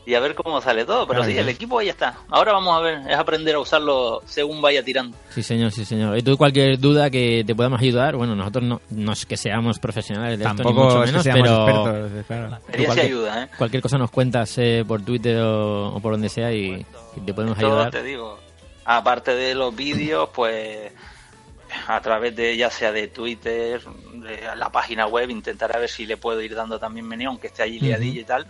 [0.05, 1.05] Y a ver cómo sale todo.
[1.05, 2.17] Pero Claro sí, el equipo ya está.
[2.29, 5.15] Ahora vamos a ver, es aprender a usarlo según vaya tirando.
[5.29, 6.17] Sí, señor, sí, señor.
[6.17, 9.77] Y tú cualquier duda que te podamos ayudar, bueno, nosotros no, no es que seamos
[9.77, 12.57] profesionales de esto, ni Tampoco mucho es que menos, seamos pero expertos, claro.
[12.85, 13.47] Cualquier- ayuda, ¿eh?
[13.57, 16.83] cualquier cosa nos cuentas eh, por Twitter o, o por donde sea y,
[17.15, 17.91] y te podemos Yo ayudar.
[17.91, 18.39] te digo,
[18.85, 20.91] aparte de los vídeos, pues
[21.87, 23.79] a través de ya sea de Twitter,
[24.15, 27.47] de la página web, intentar a ver si le puedo ir dando también meneo, aunque
[27.47, 28.47] esté allí liadillo y tal.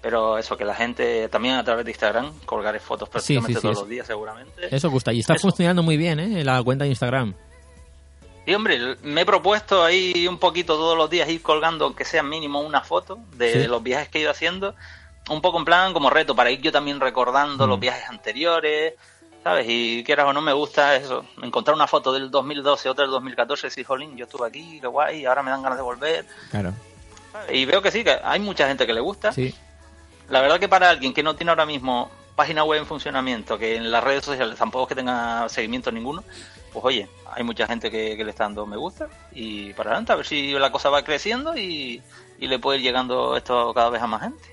[0.00, 3.54] Pero eso, que la gente también a través de Instagram colgaré fotos Sí, sí, prácticamente
[3.54, 3.80] sí, todos eso.
[3.82, 4.74] los días seguramente.
[4.74, 5.12] Eso gusta.
[5.12, 5.42] Y está Eso.
[5.42, 6.44] funcionando muy bien, ¿eh?
[6.44, 7.34] La cuenta de Instagram.
[8.46, 12.22] Y hombre, me he propuesto ahí un poquito todos los días ir colgando, aunque sea
[12.22, 14.74] mínimo una foto de los viajes que he ido haciendo,
[15.28, 17.68] un poco en plan como reto, para ir yo también recordando Mm.
[17.70, 18.94] los viajes anteriores,
[19.44, 19.66] ¿sabes?
[19.68, 23.66] Y quieras o no me gusta eso, encontrar una foto del 2012, otra del 2014,
[23.66, 26.24] y decir, jolín, yo estuve aquí, qué guay, ahora me dan ganas de volver.
[26.50, 26.72] Claro.
[27.52, 29.30] Y veo que sí, que hay mucha gente que le gusta.
[29.32, 29.54] Sí.
[30.28, 33.76] La verdad que para alguien que no tiene ahora mismo página web en funcionamiento, que
[33.76, 36.22] en las redes sociales tampoco es que tenga seguimiento ninguno,
[36.72, 40.12] pues oye, hay mucha gente que, que le está dando me gusta y para adelante
[40.12, 42.00] a ver si la cosa va creciendo y,
[42.38, 44.44] y le puede ir llegando esto cada vez a más gente.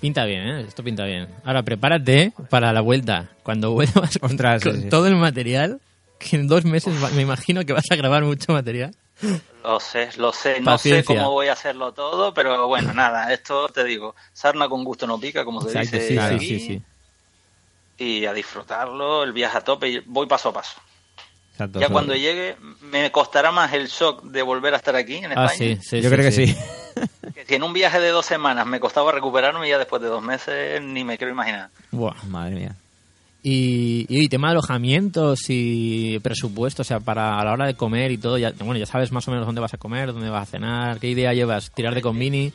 [0.00, 0.60] Pinta bien, ¿eh?
[0.68, 1.28] Esto pinta bien.
[1.44, 3.30] Ahora prepárate para la vuelta.
[3.42, 4.88] Cuando vuelvas Ostras, sí, con sí.
[4.90, 5.80] todo el material,
[6.18, 8.94] que en dos meses me imagino que vas a grabar mucho material.
[9.62, 13.68] Lo sé, lo sé, no sé cómo voy a hacerlo todo, pero bueno, nada, esto
[13.68, 16.28] te digo, sarna con gusto no pica, como se Exacto, dice sí, claro.
[16.30, 16.82] sí, aquí, sí,
[17.98, 18.04] sí.
[18.04, 20.80] y a disfrutarlo, el viaje a tope, y voy paso a paso.
[21.52, 21.78] Exacto.
[21.78, 25.46] Ya cuando llegue me costará más el shock de volver a estar aquí en España.
[25.46, 26.00] Ah, sí, sí.
[26.00, 26.56] Yo sí, creo que sí.
[27.32, 30.20] Que si en un viaje de dos semanas me costaba recuperarme, ya después de dos
[30.20, 31.70] meses ni me quiero imaginar.
[31.92, 32.14] Buah.
[32.24, 32.76] Madre mía.
[33.46, 38.10] Y, y, tema de alojamientos y presupuesto, o sea, para a la hora de comer
[38.10, 40.48] y todo, ya, bueno, ya sabes más o menos dónde vas a comer, dónde vas
[40.48, 42.54] a cenar, qué idea llevas, tirar de convini.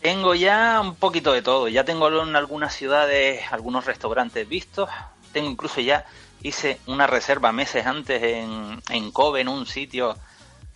[0.00, 1.68] Tengo ya un poquito de todo.
[1.68, 4.90] Ya tengo en algunas ciudades algunos restaurantes vistos.
[5.32, 6.06] Tengo incluso ya
[6.42, 10.16] hice una reserva meses antes en, en Kobe, en un sitio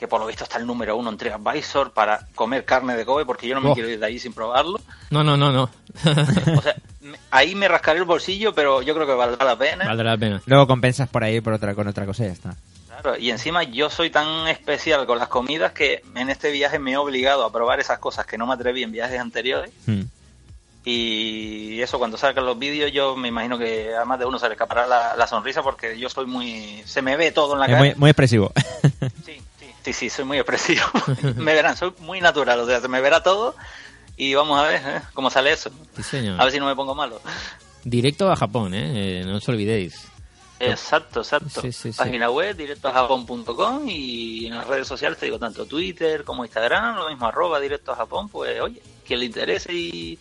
[0.01, 3.25] que por lo visto está el número uno en TripAdvisor para comer carne de Kobe,
[3.27, 3.75] porque yo no me Oh.
[3.75, 4.81] quiero ir de ahí sin probarlo.
[5.11, 5.71] No, no, no, no.
[6.59, 9.85] O sea, me- ahí me rascaré el bolsillo, pero yo creo que valdrá la pena.
[9.85, 10.43] Valdrá la pena.
[10.47, 12.55] Luego compensas por ahí por otra, con otra cosa y ya está.
[12.89, 16.93] Claro, y encima yo soy tan especial con las comidas que en este viaje me
[16.93, 19.71] he obligado a probar esas cosas que no me atreví en viajes anteriores.
[19.87, 20.03] Hmm.
[20.85, 24.47] Y eso cuando salgan los vídeos yo me imagino que a más de uno se
[24.49, 26.83] le escapará la, la sonrisa porque yo soy muy...
[26.87, 27.79] Se me ve todo en la Es cara.
[27.81, 28.51] muy, muy expresivo.
[29.85, 30.83] Sí, sí, soy muy expresivo.
[31.37, 33.55] me verán, soy muy natural, o sea, se me verá todo
[34.17, 35.01] y vamos a ver ¿eh?
[35.15, 35.71] cómo sale eso.
[35.97, 36.41] Sí, señor.
[36.41, 37.21] A ver si no me pongo malo.
[37.85, 39.21] Directo a Japón, ¿eh?
[39.21, 40.07] Eh, No os olvidéis.
[40.61, 41.63] Exacto, exacto.
[41.63, 41.91] Sí, sí.
[41.93, 47.09] Página web, directojapón.com y en las redes sociales te digo tanto Twitter como Instagram, lo
[47.09, 50.19] mismo arroba directo a Japón, pues oye, quien le interese y,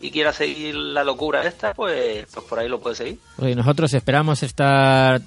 [0.00, 3.18] y quiera seguir la locura esta, pues, pues por ahí lo puede seguir.
[3.38, 5.20] Oye, nosotros esperamos estar...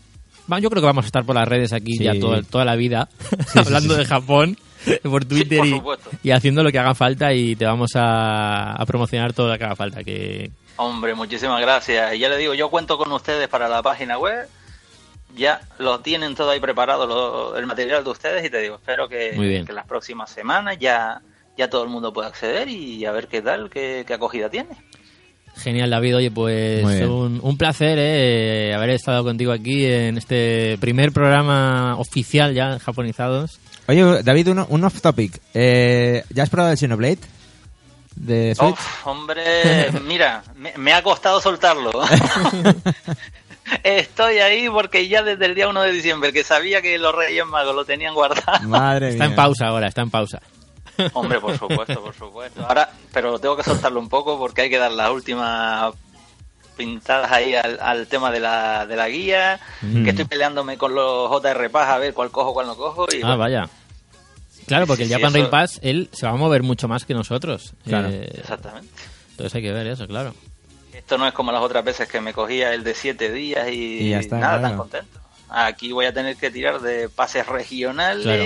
[0.51, 2.03] Va, Yo creo que vamos a estar por las redes aquí Sí.
[2.03, 3.09] ya todo- toda la vida,
[3.47, 3.99] sí, hablando sí.
[4.01, 4.57] de Japón,
[5.03, 9.31] por Twitter por y, haciendo lo que haga falta y te vamos a, a promocionar
[9.33, 10.03] todo lo que haga falta.
[10.03, 12.13] Que Hombre, muchísimas gracias.
[12.15, 14.47] Y ya le digo, yo cuento con ustedes para la página web.
[15.35, 19.07] Ya lo tienen todo ahí preparado, lo- el material de ustedes, y te digo, espero
[19.07, 19.65] que, Muy bien.
[19.65, 21.21] que las próximas semanas ya,
[21.57, 24.69] ya todo el mundo pueda acceder y a ver qué tal, qué, qué acogida tiene.
[25.57, 26.17] Genial, David.
[26.17, 32.53] Oye, pues un, un placer eh, haber estado contigo aquí en este primer programa oficial
[32.53, 33.59] ya, japonizados.
[33.87, 35.39] Oye, David, uno- un off topic.
[35.53, 37.19] Eh, ¿Ya has probado el Xenoblade?
[38.15, 38.71] De Switch.
[38.73, 39.43] Uf, hombre,
[40.07, 41.91] mira, me, me ha costado soltarlo.
[43.83, 47.45] Estoy ahí porque ya desde el día 1 de diciembre, que sabía que los Reyes
[47.45, 48.67] Magos lo tenían guardado.
[48.67, 49.35] Madre Está en mía.
[49.37, 50.41] pausa ahora, está en pausa.
[51.13, 52.65] Hombre, por supuesto, por supuesto.
[52.65, 55.93] Ahora, pero tengo que soltarlo un poco porque hay que dar las últimas
[56.77, 60.03] pintadas ahí al, al tema de la, de la guía, Mm.
[60.03, 63.05] que estoy peleándome con los JR Pass a ver cuál cojo, cuál no cojo.
[63.11, 63.69] Y Ah, bueno, vaya.
[64.65, 67.05] Claro, porque el Sí, Japan eso- Rail Pass, él se va a mover mucho más
[67.05, 67.73] que nosotros.
[67.85, 68.07] Claro.
[68.09, 68.87] Eh, Exactamente.
[69.31, 70.33] entonces hay que ver eso, claro.
[70.93, 73.99] Esto no es como las otras veces que me cogía el de siete días y,
[74.03, 74.67] Y ya está, nada, claro.
[74.69, 75.19] tan contento.
[75.49, 78.43] Aquí voy a tener que tirar de pases regionales, Claro.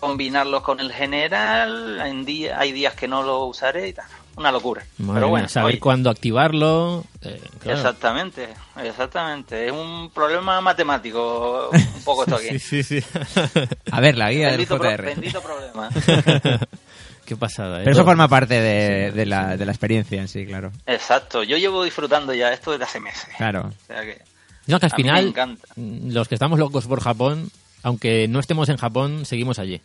[0.00, 2.00] Combinarlos con el general.
[2.04, 4.06] En día, hay días que no lo usaré y tal.
[4.36, 4.84] Una locura.
[4.98, 7.04] Madre Pero mía, bueno, saber oye, cuándo activarlo.
[7.22, 7.78] eh, claro.
[7.78, 8.48] Exactamente,
[8.84, 9.66] exactamente.
[9.66, 12.58] Es un problema matemático un poco esto aquí.
[12.60, 13.18] Sí, sí, sí.
[13.90, 15.02] A ver, la guía del bendito, pro- JR.
[15.02, 15.88] bendito problema.
[17.24, 17.84] Qué pasada, ¿eh?
[17.84, 20.72] Pero eso forma parte de, de la, de la experiencia en sí, claro.
[20.86, 23.28] Exacto, yo llevo disfrutando ya esto desde hace meses.
[23.36, 23.70] Claro.
[23.82, 24.22] O sea que,
[24.66, 25.34] No, que al final,
[25.76, 27.50] los que estamos locos por Japón,
[27.88, 29.80] aunque no estemos en Japón, seguimos allí.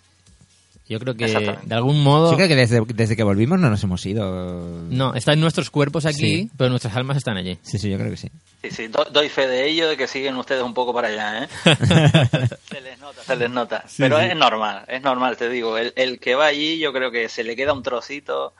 [0.90, 2.30] Yo creo que de algún modo...
[2.32, 4.82] Yo creo que desde, desde que volvimos no nos hemos ido.
[4.90, 6.50] No, está en nuestros cuerpos aquí, Sí.
[6.58, 7.58] pero nuestras almas están allí.
[7.64, 8.30] Sí, sí, yo creo que sí.
[8.62, 11.44] Sí, sí, do- doy fe de ello, de que siguen ustedes un poco para allá,
[11.46, 11.48] ¿eh?
[12.70, 13.86] se les nota, se les nota.
[13.98, 15.78] Pero es normal, es normal, te digo.
[15.78, 18.54] El, el que va allí, yo creo que se le queda un trocito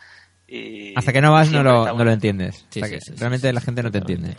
[0.48, 0.98] y...
[0.98, 2.66] Hasta que no vas no lo, no lo entiendes.
[2.70, 4.38] Sí, Hasta sí, que sí, sí, realmente sí, la gente no te entiende.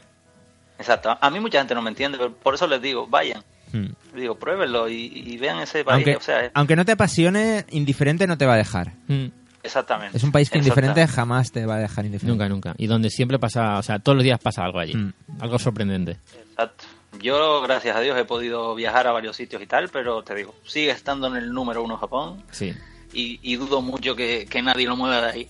[0.79, 1.17] Exacto.
[1.21, 3.43] A mí mucha gente no me entiende, pero por eso les digo, vayan.
[3.77, 3.89] Hmm.
[4.17, 5.95] Digo, pruébenlo y, y vean ese país.
[6.07, 8.93] Aunque, o sea, es- aunque no te apasione, indiferente no te va a dejar.
[9.09, 9.27] Mm,
[9.65, 10.17] exactamente.
[10.17, 12.33] Es un país que indiferente jamás te va a dejar indiferente.
[12.33, 12.75] Nunca, nunca.
[12.79, 14.95] Y donde siempre pasa, o sea, todos los días pasa algo allí.
[14.95, 15.13] Mm.
[15.41, 16.19] Algo sorprendente.
[16.51, 16.85] Exacto.
[17.21, 20.55] Yo, gracias a Dios, he podido viajar a varios sitios y tal, pero te digo,
[20.65, 22.73] sigue estando en el número uno Japón Sí,
[23.13, 25.49] y, y dudo mucho que, que nadie lo mueva de ahí.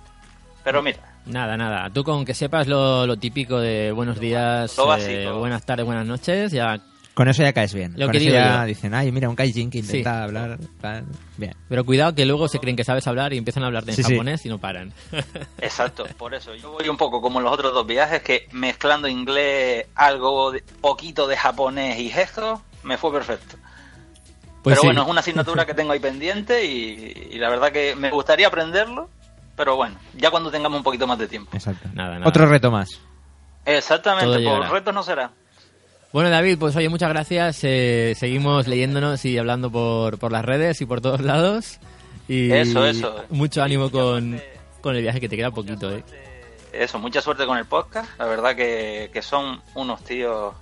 [0.64, 1.90] Pero mira, Nada, nada.
[1.90, 5.40] Tú con que sepas lo, lo típico de buenos días, Lo eh, básico.
[5.40, 6.80] buenas tardes, buenas noches, ya.
[7.16, 7.94] Con eso ya caes bien.
[7.98, 8.66] Lo Con que eso digo ya yo.
[8.68, 10.24] dicen, ay, mira, un kaijin que intenta Sí.
[10.24, 10.60] hablar.
[10.82, 11.06] tal".
[11.38, 11.56] Bien.
[11.70, 14.04] Pero cuidado que luego se creen que sabes hablar y empiezan a hablar en Sí,
[14.04, 14.12] sí.
[14.14, 14.92] japonés y no paran.
[15.60, 16.54] exacto, por eso.
[16.56, 20.62] Yo voy un poco como en los otros dos viajes, que mezclando inglés, algo, de-
[20.82, 23.56] poquito de japonés y gestos, me fue perfecto.
[24.62, 24.88] Pues pero sí.
[24.88, 28.48] bueno, es una asignatura que tengo ahí pendiente y, y la verdad que me gustaría
[28.48, 29.10] aprenderlo,
[29.56, 31.52] pero bueno, ya cuando tengamos un poquito más de tiempo.
[31.56, 31.88] Exacto.
[31.94, 32.28] Nada, nada.
[32.28, 32.90] Otro reto más.
[33.64, 34.70] Exactamente, Todo por llegará.
[34.70, 35.32] retos no será.
[36.14, 37.60] Bueno, David, pues oye, muchas gracias.
[37.64, 41.80] eh, seguimos leyéndonos y hablando por, por las redes y por todos lados.
[42.28, 43.24] Y Eso, eso.
[43.30, 44.42] Mucho ánimo con,
[44.82, 46.04] con el viaje que te queda poquito, ¿eh?
[46.74, 48.10] Eso, mucha suerte con el podcast.
[48.18, 50.54] La verdad que, que son unos tíos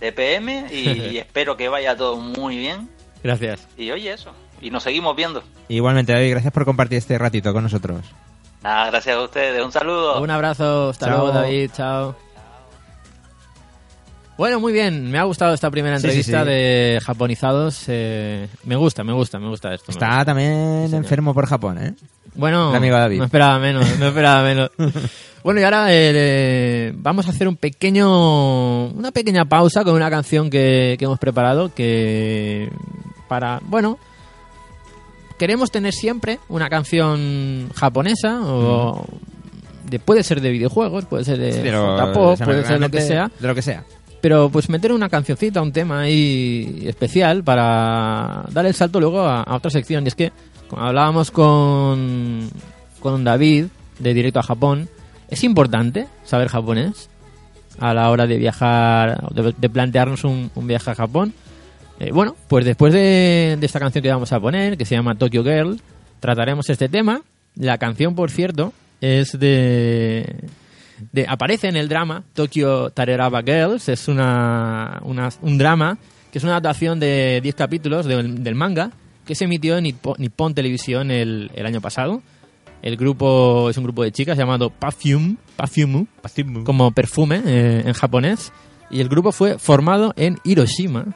[0.00, 2.88] de PM y, y espero que vaya todo muy bien.
[3.22, 3.66] Gracias.
[3.76, 4.30] Y oye, eso.
[4.60, 5.42] Y nos seguimos viendo.
[5.68, 8.00] Igualmente, David, gracias por compartir este ratito con nosotros.
[8.62, 9.62] Nada, gracias a ustedes.
[9.64, 10.20] Un saludo.
[10.20, 10.88] Un abrazo.
[10.90, 11.18] Hasta Chao.
[11.18, 11.70] luego, David.
[11.74, 12.27] Chao.
[14.38, 15.10] Bueno, muy bien.
[15.10, 16.48] Me ha gustado esta primera Sí, sí, entrevista sí.
[16.48, 17.84] de japonizados.
[17.88, 19.90] eh, me gusta, me gusta, me gusta esto.
[19.90, 20.24] Está gusta.
[20.24, 21.94] también enfermo por Japón, ¿eh?
[22.36, 23.18] Bueno, amigo David.
[23.18, 24.70] no esperaba menos, no esperaba menos.
[25.42, 30.48] bueno, y ahora eh, vamos a hacer un pequeño, una pequeña pausa con una canción
[30.50, 32.70] que, que hemos preparado que
[33.28, 33.98] para, bueno,
[35.36, 39.04] queremos tener siempre una canción japonesa o
[39.90, 41.96] de, puede ser de videojuegos, puede ser de Pero,
[42.36, 43.84] sea, puede ser lo que sea, De lo que sea.
[44.20, 49.44] Pero pues meter una cancioncita, un tema ahí especial para dar el salto luego a,
[49.54, 50.04] otra sección.
[50.04, 50.32] Y es que,
[50.76, 52.48] hablábamos con,
[53.00, 53.66] con David
[53.98, 54.88] de Directo a Japón,
[55.28, 57.10] es importante saber japonés
[57.78, 61.32] a la hora de viajar, de, plantearnos un, viaje a Japón.
[62.00, 65.16] Eh, bueno, pues después de, de esta canción que vamos a poner, que se llama
[65.16, 65.80] Tokyo Girl,
[66.20, 67.22] trataremos este tema.
[67.54, 70.48] La canción, por cierto, es de,
[71.12, 73.88] de aparece en el drama Tokyo Tareraba Girls.
[73.88, 75.98] Es una, una- un drama
[76.32, 78.90] que es una adaptación de 10 capítulos del, del manga
[79.24, 82.22] que se emitió en Nippo- Nippon Televisión el, el año pasado.
[82.80, 86.06] El grupo es un grupo de chicas llamado Perfume, Perfume
[86.64, 88.52] como perfume eh, en japonés.
[88.90, 91.06] Y el grupo fue formado en Hiroshima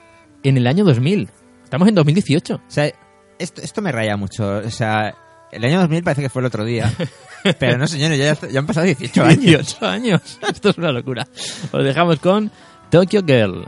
[0.43, 1.29] en el año 2000.
[1.65, 2.55] Estamos en 2018.
[2.57, 2.93] O sea,
[3.39, 4.59] esto, esto me raya mucho.
[4.59, 5.15] O sea,
[5.53, 6.93] el año 2000 parece que fue el otro día.
[7.59, 9.41] Pero no, señores, ya, ya han pasado 18 años.
[9.41, 10.21] 18 años.
[10.49, 11.29] Esto es una locura.
[11.71, 12.51] Os dejamos con
[12.91, 13.67] Tokyo Girl.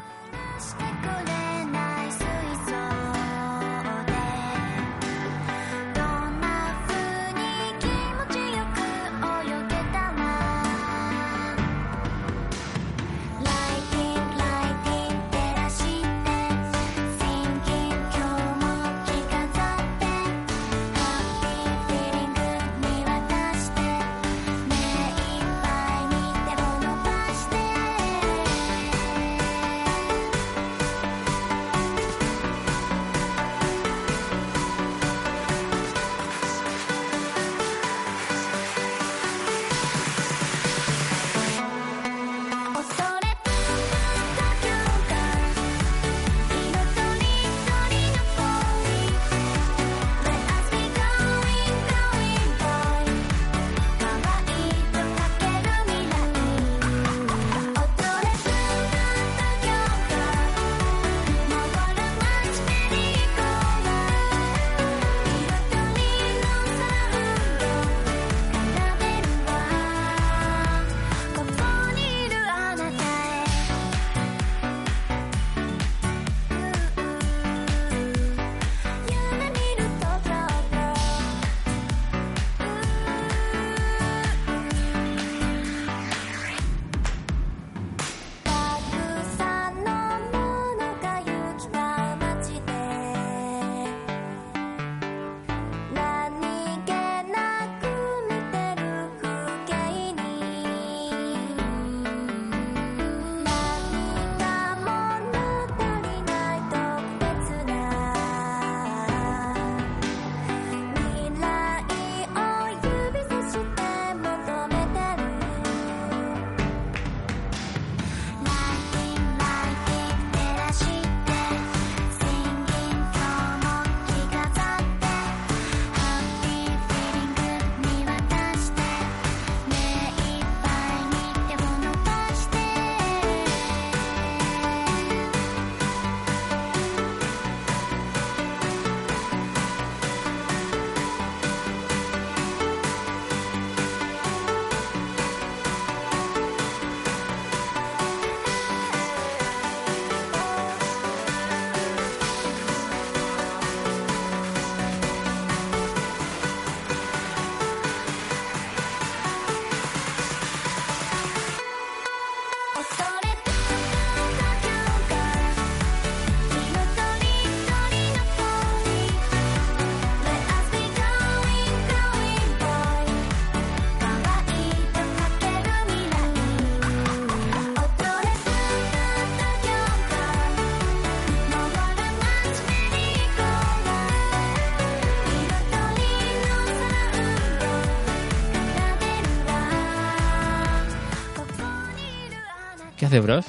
[193.15, 193.47] Hace, bros?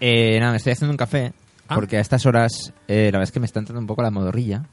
[0.00, 1.32] Eh, nada, me estoy haciendo un café.
[1.68, 1.76] Ah.
[1.76, 4.10] Porque a estas horas, eh, la verdad es que me está entrando un poco la
[4.10, 4.64] modorrilla.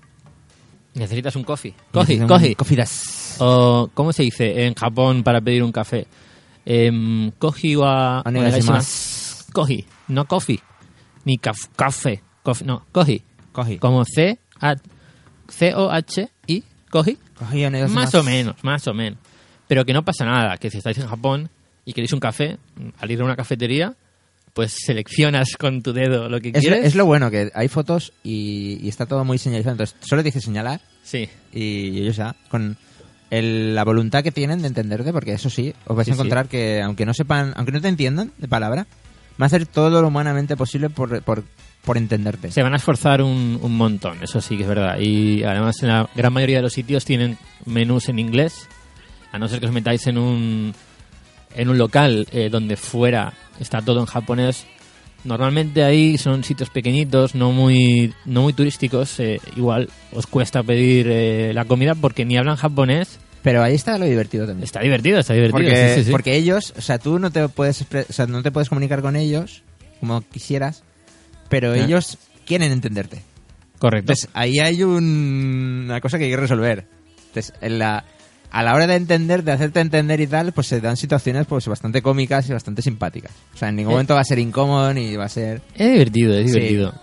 [0.96, 1.76] Necesitas un coffee.
[1.92, 2.56] Coffee, coffee.
[2.56, 3.36] coffee das.
[3.40, 6.08] O, ¿cómo se dice en Japón para pedir un café?
[6.66, 8.22] Em, coffee wa...
[8.26, 9.52] Onegaishimasu.
[9.54, 10.60] Coffee, no coffee.
[11.26, 12.24] Ni caf- café.
[12.42, 13.24] Coffee, no, coffee.
[13.52, 13.78] Coffee.
[13.78, 14.76] Como C, A,
[15.48, 17.94] C O H I, onegaishimasu.
[17.94, 19.20] Más o menos, más o menos.
[19.68, 21.50] Pero que no pasa nada, que si estáis en Japón
[21.86, 22.58] y queréis un café,
[23.00, 23.96] al ir a una cafetería,
[24.54, 26.86] pues seleccionas con tu dedo lo que Es, quieres.
[26.86, 29.74] es lo bueno, que hay fotos y, y está todo muy señalizado.
[29.74, 32.78] Entonces, solo dice señalar Sí, y ellos ya, con
[33.32, 36.48] el- la voluntad que tienen de entenderte, porque eso sí, os vais Sí, a encontrar
[36.48, 38.86] que aunque no sepan, aunque no te entiendan de palabra,
[39.38, 41.44] van a hacer todo lo humanamente posible por, por,
[41.84, 42.52] por entenderte.
[42.52, 45.00] se van a esforzar un, un montón, eso sí que es verdad.
[45.00, 48.68] Y además en la gran mayoría de los sitios tienen menús en inglés,
[49.32, 50.76] a no ser que os metáis en un,
[51.56, 54.66] en un local eh, donde fuera está todo en japonés.
[55.24, 59.20] Normalmente ahí son sitios pequeñitos, no muy, no muy turísticos.
[59.20, 63.20] eh, igual os cuesta pedir eh, la comida porque ni hablan japonés.
[63.44, 64.64] Pero ahí está lo divertido también.
[64.64, 65.58] Está divertido, está divertido.
[65.64, 66.12] porque, sí, sí, sí.
[66.12, 69.16] porque ellos, o sea, tú no te puedes o sea, no te puedes comunicar con
[69.16, 69.64] ellos
[70.00, 70.84] como quisieras,
[71.50, 73.22] pero ellos quieren entenderte.
[73.80, 74.12] Correcto.
[74.14, 76.86] Entonces, ahí hay un- una cosa que hay que resolver.
[77.28, 78.06] Entonces, en la,
[78.52, 81.68] a la hora de entender, de hacerte entender y tal, pues se dan situaciones pues
[81.68, 83.32] bastante cómicas y bastante simpáticas.
[83.54, 83.96] O sea, en ningún Eh.
[83.96, 85.62] momento va a ser incómodo ni va a ser...
[85.76, 86.94] Es divertido, es divertido.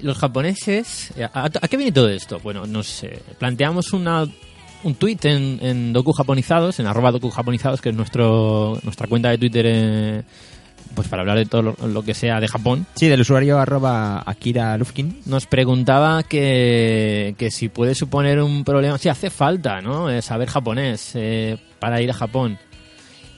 [0.00, 2.40] Los japoneses, eh, ¿a, a qué viene todo esto?
[2.40, 3.20] Bueno, no sé.
[3.38, 4.26] Planteamos una,
[4.84, 9.28] un tweet en, en Doku Japonizados, en arroba Doku Japonizados, que es nuestro, nuestra cuenta
[9.30, 10.22] de Twitter, eh,
[10.94, 12.86] pues para hablar de todo lo, lo que sea de Japón.
[12.94, 15.20] Sí, del usuario arroba Akira Lufkin.
[15.26, 20.10] Nos preguntaba que, que si puede suponer un problema, si hace falta, ¿no?
[20.10, 22.58] Eh, saber japonés eh, para ir a Japón.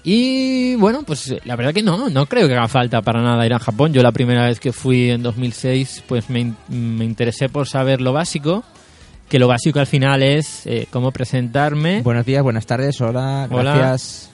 [0.04, 3.44] Y bueno, pues eh, la verdad que no, no creo que haga falta para nada
[3.44, 3.92] ir a Japón.
[3.92, 8.12] Yo la primera vez que fui en 2006, pues me, me interesé por saber lo
[8.12, 8.64] básico,
[9.28, 12.02] que lo básico al final es eh, cómo presentarme.
[12.02, 13.74] Buenos días, buenas tardes, hola, Hola.
[13.74, 14.30] gracias.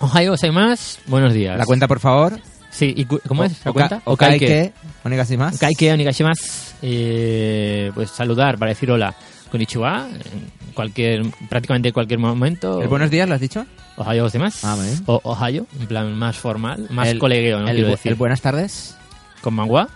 [0.00, 1.58] Ohio más buenos días.
[1.58, 2.38] La cuenta, por favor.
[2.78, 4.02] Sí, ¿y ¿cómo es la cuenta?
[4.04, 4.72] Okaike,
[5.04, 5.58] onegashimasu.
[5.58, 6.44] Kaike onegashimasu.
[6.82, 9.14] Eh, pues saludar para decir hola.
[9.50, 12.80] Konnichiwa, en cualquier, prácticamente en cualquier momento.
[12.80, 13.66] ¿El buenos días lo has dicho?
[13.96, 14.64] Ohio gozaimasu.
[14.66, 15.02] Ah, bien.
[15.06, 17.68] O Ohio, en plan más formal, más El- colegueo, ¿no?
[17.68, 18.12] el, Quiero bu- decir.
[18.12, 18.96] el buenas tardes
[19.40, 19.88] Con mangua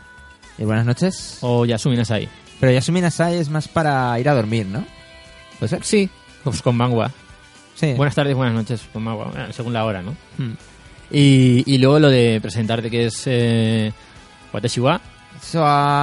[0.59, 1.39] y buenas noches.
[1.43, 2.28] o Yasumi Nasai.
[2.59, 4.85] Pero Yasumi Nasai es más para ir a dormir, ¿no?
[5.61, 5.85] ¿Puede ser?
[5.85, 6.11] Sí,
[6.43, 7.12] pues con mangua.
[7.76, 7.93] Sí.
[7.95, 10.16] Buenas tardes, buenas noches, con mangua, eh, según la hora, ¿no?
[10.39, 10.55] Hmm.
[11.13, 13.93] Y, y luego lo de presentarte que es eh,
[14.53, 15.01] Watashi wa,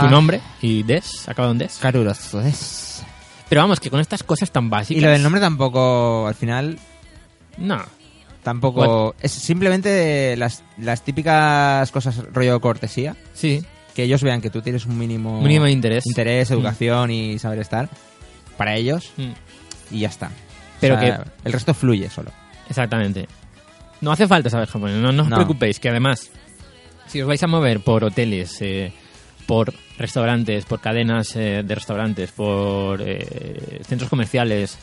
[0.01, 1.77] tu nombre, y des, acabado en des.
[1.77, 3.03] Karuroso des.
[3.47, 5.01] Pero vamos, que con estas cosas tan básicas...
[5.01, 6.77] Y lo del nombre tampoco, al final,
[7.57, 7.81] No,
[8.43, 9.15] tampoco...
[9.19, 13.15] Es simplemente las, las típicas cosas rollo cortesía.
[13.33, 15.41] sí, Que ellos vean que tú tienes un mínimo...
[15.41, 16.05] mínimo de interés.
[16.05, 17.89] Interés, educación y saber estar.
[18.55, 19.11] Para ellos.
[19.17, 19.95] Mm.
[19.95, 20.29] Y ya está.
[20.79, 22.31] Pero O sea, El resto fluye solo.
[22.69, 23.27] Exactamente.
[24.01, 25.35] No hace falta saber japonés, no, no os No.
[25.35, 26.31] preocupéis, que además,
[27.07, 28.93] si os vais a mover por hoteles, eh,
[29.45, 34.77] por restaurantes, por cadenas eh, de restaurantes, por eh, centros comerciales,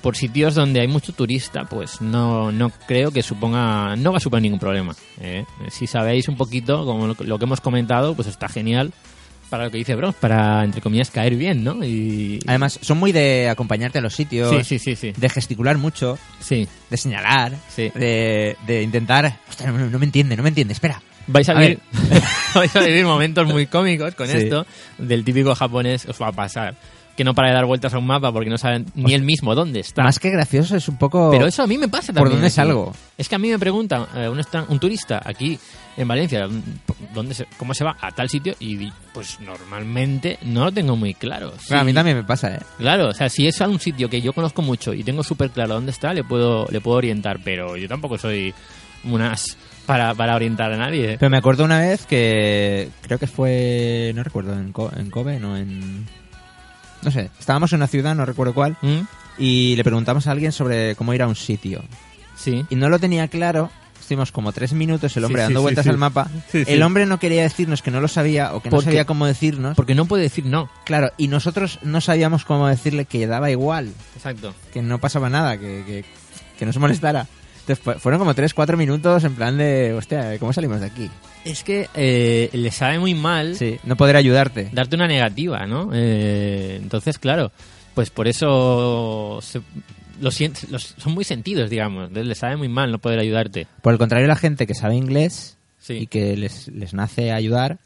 [0.00, 4.20] por sitios donde hay mucho turista, pues no, no creo que suponga, no va a
[4.20, 4.94] suponer ningún problema.
[5.20, 5.44] eh.
[5.70, 8.92] Si sabéis un poquito, como lo, lo que hemos comentado, pues está genial
[9.54, 11.84] para lo que dice Bros, para, entre comillas, caer bien, ¿no?
[11.84, 12.40] Y...
[12.46, 14.50] Además, son muy de acompañarte a los sitios.
[14.50, 15.12] sí, sí, sí, sí.
[15.16, 16.18] De gesticular mucho.
[16.40, 16.66] Sí.
[16.90, 17.52] De señalar.
[17.68, 17.90] Sí.
[17.94, 19.38] De, de intentar...
[19.48, 20.72] Hostia, no, no me entiende, no me entiende.
[20.74, 21.00] Espera.
[21.26, 21.78] Vais a, A vivir,
[22.54, 24.36] vais a vivir momentos muy cómicos con Sí.
[24.38, 24.66] esto.
[24.98, 26.74] Del típico japonés os va a pasar.
[27.16, 29.54] Que no para de dar vueltas a un mapa porque no saben ni él mismo
[29.54, 30.02] dónde está.
[30.02, 31.30] Más que gracioso es un poco...
[31.30, 32.32] Pero eso a mí me pasa ¿Por también.
[32.32, 32.54] dónde aquí.
[32.56, 32.92] salgo?
[33.16, 35.56] Es que a mí me pregunta eh, un, turista aquí
[35.96, 36.48] en Valencia
[37.14, 41.14] ¿dónde se- cómo se va a tal sitio y pues normalmente no lo tengo muy
[41.14, 41.52] claro.
[41.68, 42.58] Claro, a mí también me pasa, ¿eh?
[42.78, 45.50] Claro, o sea, si es a un sitio que yo conozco mucho y tengo súper
[45.50, 48.52] claro dónde está, le puedo, le puedo orientar, pero yo tampoco soy
[49.04, 49.56] unas
[49.86, 51.16] para, para orientar a nadie.
[51.20, 55.38] Pero me acuerdo una vez que creo que fue, no recuerdo, en, Co- en Kobe,
[55.38, 56.06] no en...
[57.04, 59.00] No sé, estábamos en una ciudad, no recuerdo cuál, ¿Mm?
[59.38, 61.82] y le preguntamos a alguien sobre cómo ir a un sitio.
[62.36, 62.64] Sí.
[62.70, 65.84] Y no lo tenía claro, estuvimos como tres minutos el hombre Sí, dando sí, vueltas
[65.84, 65.90] sí.
[65.90, 66.28] al mapa.
[66.52, 69.76] El hombre no quería decirnos que no lo sabía o que no sabía cómo decirnos.
[69.76, 70.68] Porque no puede decir no.
[70.84, 74.54] Claro, y nosotros no sabíamos cómo decirle que daba igual, Exacto.
[74.72, 76.04] que no pasaba nada, que, que,
[76.58, 77.26] que no se molestara.
[77.60, 81.10] Entonces fue- fueron como tres, cuatro minutos en plan de, hostia, ¿cómo salimos de aquí?
[81.44, 84.70] Es que eh, le sabe muy mal Sí, no poder ayudarte.
[84.72, 85.90] darte una negativa, ¿no?
[85.92, 87.52] Eh, entonces, claro,
[87.94, 89.60] pues por eso se-
[90.20, 92.10] lo sien- los- son muy sentidos, digamos.
[92.12, 93.66] Le sabe muy mal no poder ayudarte.
[93.82, 95.94] Por el contrario, la gente que sabe inglés Sí.
[95.94, 97.78] y que les, les nace ayudar,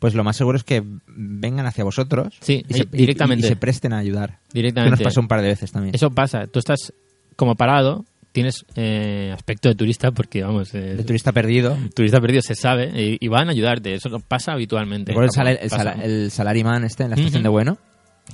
[0.00, 3.46] pues lo más seguro es que vengan hacia vosotros Sí, y, se, directamente.
[3.46, 4.38] y- y se presten a ayudar.
[4.52, 4.90] Que Directamente.
[4.96, 5.94] nos pasó un par de veces también.
[5.94, 6.46] Eso pasa.
[6.48, 6.92] Tú estás
[7.36, 8.04] como parado,
[8.34, 11.78] tienes eh, aspecto de turista porque, vamos, eh, De turista perdido.
[11.94, 13.94] turista perdido se sabe y, y van a ayudarte.
[13.94, 15.12] Eso pasa habitualmente.
[15.12, 17.78] Recuerdo el, sala- el, sala- el salaryman este en la estación de Bueno,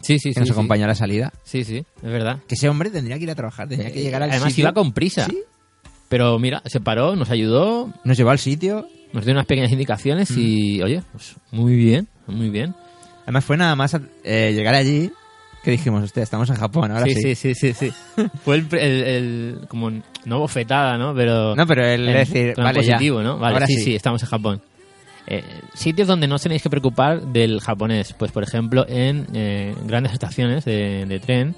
[0.03, 0.41] Sí, sí, que sí.
[0.41, 0.53] nos sí.
[0.53, 1.33] acompañó a la salida.
[1.45, 2.39] Sí, sí, es verdad.
[2.49, 4.63] Que ese hombre tendría que ir a trabajar, tenía que llegar al Además sitio.
[4.63, 5.27] iba con prisa.
[5.27, 5.39] Sí.
[6.09, 7.93] Pero mira, se paró, nos ayudó.
[8.05, 12.49] Nos llevó al sitio nos dio unas pequeñas indicaciones y, oye, pues muy bien, muy
[12.49, 12.77] bien.
[13.25, 15.11] Además fue nada más eh, llegar allí
[15.63, 17.15] que dijimos, hostia, estamos en Japón, ahora sí.
[17.15, 18.25] sí, sí, sí, sí, sí.
[18.45, 19.91] Fue el, el- el- como
[20.25, 21.15] no bofetada, ¿no?
[21.15, 22.73] Pero No, pero el decir, ya.
[22.73, 23.39] positivo, ¿no?
[23.39, 23.83] Vale, Ahora sí, sí.
[23.83, 24.63] sí, estamos en Japón.
[25.27, 25.45] Eh,
[25.75, 30.13] sitios donde no os tenéis que preocupar del japonés, pues por ejemplo en eh, grandes
[30.13, 31.55] estaciones de, de tren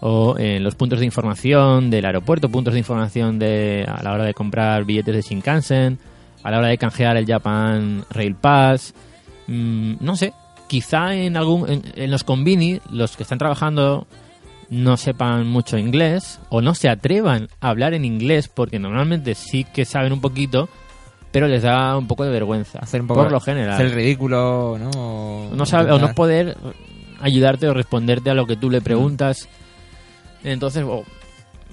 [0.00, 4.24] o en los puntos de información del aeropuerto, puntos de información de a la hora
[4.24, 5.98] de comprar billetes de Shinkansen,
[6.42, 8.92] a la hora de canjear el Japan Rail Pass,
[9.46, 10.32] Mm, no sé,
[10.68, 14.06] quizá en algún en, en los convini los que están trabajando
[14.70, 19.64] no sepan mucho inglés o no se atrevan a hablar en inglés porque normalmente sí
[19.64, 20.68] que saben un poquito,
[21.30, 22.78] pero les da un poco de vergüenza.
[22.78, 23.74] Hacer un poco, por lo general.
[23.74, 24.90] Hacer el ridículo, ¿no?
[25.50, 26.56] O no sabe, o no poder
[27.20, 29.48] ayudarte o responderte a lo que tú le preguntas.
[30.42, 31.04] Entonces, o-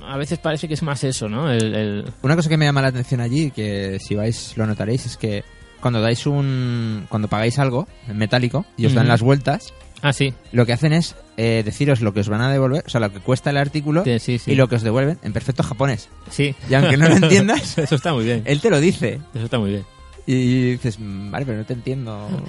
[0.06, 1.50] a veces parece que es más eso, ¿no?
[1.52, 5.06] El, el- Una cosa que me llama la atención allí, que si vais lo notaréis,
[5.06, 5.44] es que
[5.82, 7.06] cuando dais un...
[7.10, 9.74] Cuando pagáis algo en metálico y os dan las vueltas,
[10.04, 10.34] Ah, sí.
[10.52, 13.12] lo que hacen es eh, deciros lo que os van a devolver, o sea, lo
[13.12, 14.52] que cuesta el artículo Sí, sí, sí.
[14.52, 16.10] y lo que os devuelven en perfecto japonés.
[16.30, 16.56] Sí.
[16.70, 18.42] Y aunque no lo entiendas, eso está muy bien.
[18.46, 19.20] él te lo dice.
[19.36, 19.86] Eso está muy bien.
[20.26, 22.28] Y dices, "Mm, vale, pero no te entiendo.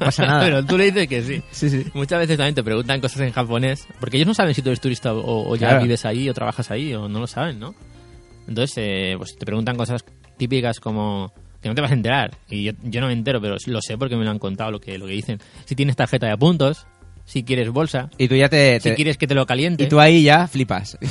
[0.00, 0.42] No pasa nada.
[0.42, 1.42] Pero tú le dices que sí.
[1.52, 1.86] Sí, sí.
[1.94, 4.80] Muchas veces también te preguntan cosas en japonés, porque ellos no saben si tú eres
[4.80, 5.82] turista o, o ya Claro.
[5.84, 7.74] vives ahí o trabajas ahí, o no lo saben, ¿no?
[8.48, 10.04] Entonces, eh, pues te preguntan cosas
[10.38, 11.32] típicas como
[11.62, 12.36] que no te vas a enterar.
[12.50, 14.80] Y yo, yo no me entero, pero lo sé porque me lo han contado lo
[14.80, 15.38] que, lo que dicen.
[15.64, 16.86] Si tienes tarjeta de puntos,
[17.24, 18.80] si quieres bolsa, Y tú ya te...
[18.80, 19.84] si te- quieres que te lo caliente.
[19.84, 20.98] y tú ahí ya flipas.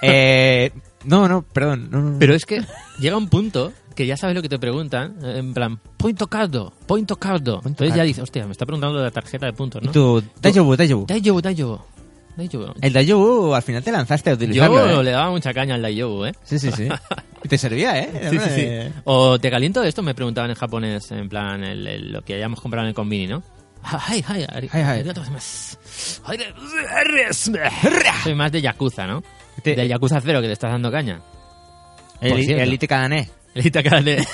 [0.00, 0.70] Eh,
[1.06, 1.88] no, no, perdón.
[1.90, 2.18] No, no, no.
[2.20, 2.62] Pero es que
[3.00, 6.72] llega un punto que ya sabes lo que te preguntan, eh, en plan, point cardo,
[6.86, 7.60] point cardo.
[7.64, 9.90] Entonces ya dices, hostia, me está preguntando de la tarjeta de puntos, Y ¿no?
[9.92, 11.06] tú, Daijoubu, Daijoubu.
[11.06, 11.80] Daijoubu, Daijoubu,
[12.80, 15.04] El Daijoubu al final te lanzaste a utilizarlo, Yo ¿eh?
[15.04, 16.32] le daba mucha caña al Daijoubu, ¿eh?
[16.44, 16.88] Sí, sí, sí.
[17.48, 18.10] Te servía, ¿eh?
[18.30, 18.60] Sí, una sí, sí.
[18.62, 22.34] de- O te caliento esto, me preguntaban en japonés, en plan, el- el- lo que
[22.34, 23.42] hayamos comprado en el convini, ¿no?
[23.82, 24.68] Ay, ay, Ay,
[28.24, 29.22] Soy más de Yakuza, ¿no?
[29.62, 31.20] Te- Del Yakuza cero que te estás dando caña.
[32.20, 33.28] El, el Itekadane.
[33.54, 34.24] El Itakane.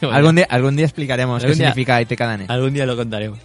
[0.00, 2.46] Bueno, Algún día, algún día explicaremos Algún qué día- significa Itekadane.
[2.48, 3.38] Algún día lo contaremos.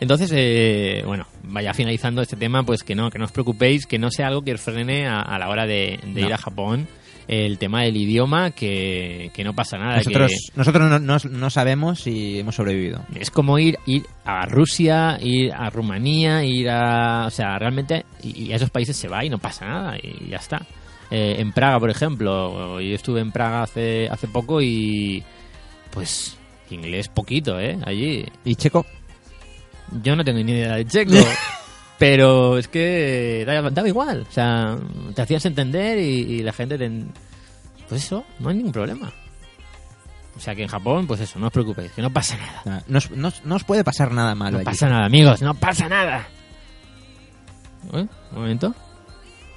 [0.00, 3.98] Entonces, eh, bueno, vaya finalizando este tema, pues que no, que no os preocupéis, que
[3.98, 6.26] no sea algo que os frene a, a la hora de, de No.
[6.28, 6.86] ir a Japón.
[7.26, 9.96] El tema del idioma, que, que no pasa nada.
[9.98, 13.04] Nosotros, que- nosotros no, no- no sabemos si hemos sobrevivido.
[13.14, 17.26] Es como ir, ir a Rusia, ir a Rumanía, ir a...
[17.26, 20.30] O sea, realmente y, y a esos países se va y no pasa nada y
[20.30, 20.64] ya está.
[21.10, 25.22] Eh, en Praga, por ejemplo, yo estuve en Praga hace, hace poco y...
[25.90, 26.34] Pues
[26.70, 27.78] inglés poquito, ¿eh?
[27.84, 28.24] Allí.
[28.44, 28.86] ¿Y Checo?
[30.02, 31.12] Yo no tengo ni idea de checo.
[31.98, 34.26] pero es que daba, daba igual.
[34.28, 34.76] O sea,
[35.14, 36.02] te hacías entender y,
[36.34, 36.90] y la gente te...
[37.88, 39.10] Pues eso, no hay ningún problema.
[40.36, 42.84] O sea que en Japón, pues eso, no os preocupéis, que no pasa nada.
[42.86, 44.64] No, no no os puede pasar nada malo No allí.
[44.66, 46.28] pasa nada, amigos, no pasa nada.
[47.92, 48.06] ¿Eh?
[48.32, 48.72] Un momento.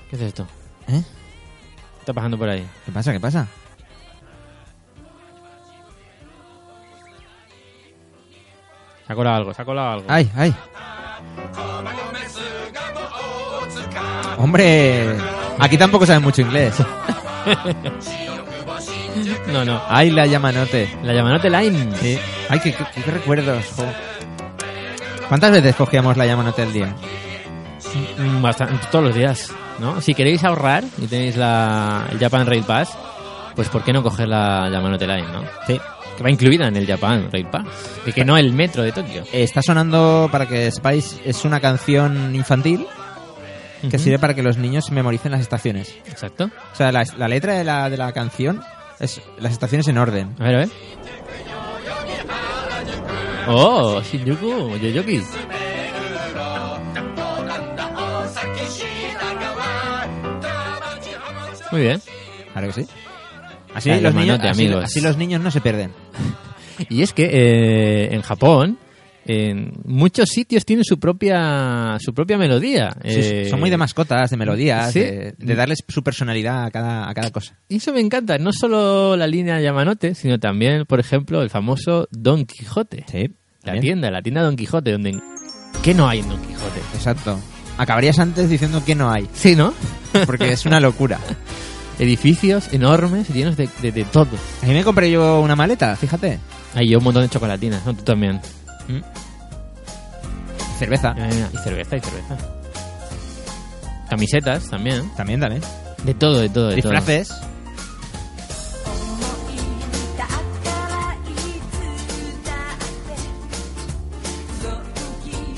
[0.09, 0.47] ¿Qué es esto?
[0.87, 1.03] ¿Eh?
[1.03, 2.65] ¿Qué está pasando por ahí?
[2.85, 3.11] ¿Qué pasa?
[3.11, 3.47] ¿Qué pasa?
[9.11, 10.05] Se ha colado algo, se ha colado algo.
[10.07, 10.55] ¡Ay, ay!
[14.37, 15.17] ¡Hombre!
[15.59, 16.75] Aquí tampoco saben mucho inglés.
[19.51, 19.81] No, no.
[19.89, 20.97] ¡Ay, la Yamanote!
[21.03, 21.93] La Yamanote Line.
[21.97, 22.17] Sí.
[22.47, 23.65] ¡Ay, qué, qué- qué recuerdos!
[23.75, 23.83] jo.
[25.27, 26.95] ¿Cuántas veces cogíamos la Yamanote al día?
[28.17, 29.99] Mm, Bastante, todos los días, ¿no?
[29.99, 32.97] Si queréis ahorrar y tenéis la, el Japan Rail Pass,
[33.55, 35.43] pues ¿por qué no coger la Yamanote Line, no?
[35.67, 35.77] Sí.
[36.17, 37.65] Que va incluida en el Japan Rail Pass.
[38.05, 39.23] Y que no el metro de Tokio.
[39.31, 42.85] Está sonando, para que sepáis, es una canción infantil
[43.89, 45.95] que sirve para que los niños memoricen las estaciones.
[46.05, 46.51] Exacto.
[46.71, 48.61] O sea, la, la letra de la, de la canción
[48.99, 50.35] es las estaciones en orden.
[50.39, 50.69] A ver, a ver.
[53.47, 55.23] Oh, Shinjuku, Yoyoki.
[61.71, 62.01] Muy bien.
[62.51, 62.87] Claro que sí.
[63.73, 65.91] Así, La los, niños, así, así los niños no se pierden.
[66.89, 68.79] Y es que eh, en Japón,
[69.25, 72.89] en muchos sitios tienen su propia su propia melodía.
[73.03, 74.99] Sí, Eh, son muy de mascotas, de melodías, sí.
[75.01, 77.55] de, de darles su personalidad a cada, a cada cosa.
[77.69, 78.39] Y eso me encanta.
[78.39, 83.05] No solo la línea Yamanote, sino también, por ejemplo, el famoso Don Quijote.
[83.11, 83.29] Sí.
[83.63, 85.19] La tienda, la tienda Don Quijote, donde...
[85.83, 86.79] ¿Qué no hay en Don Quijote?
[86.95, 87.39] Exacto.
[87.77, 89.71] Acabarías antes diciendo que no hay, Sí, ¿no?
[90.25, 91.19] porque es una locura.
[91.99, 94.29] Edificios enormes llenos de, de, de todo.
[94.63, 96.39] A mí me compré yo una maleta, fíjate.
[96.73, 97.93] Hay yo un montón de chocolatinas, ¿no?
[97.93, 98.39] Tú también.
[100.79, 101.13] Cerveza.
[101.13, 102.37] Mira, mira, Y cerveza, y cerveza.
[104.09, 105.09] Camisetas también.
[105.15, 105.61] También, también.
[106.03, 107.31] De todo, de todo, de Disfraces.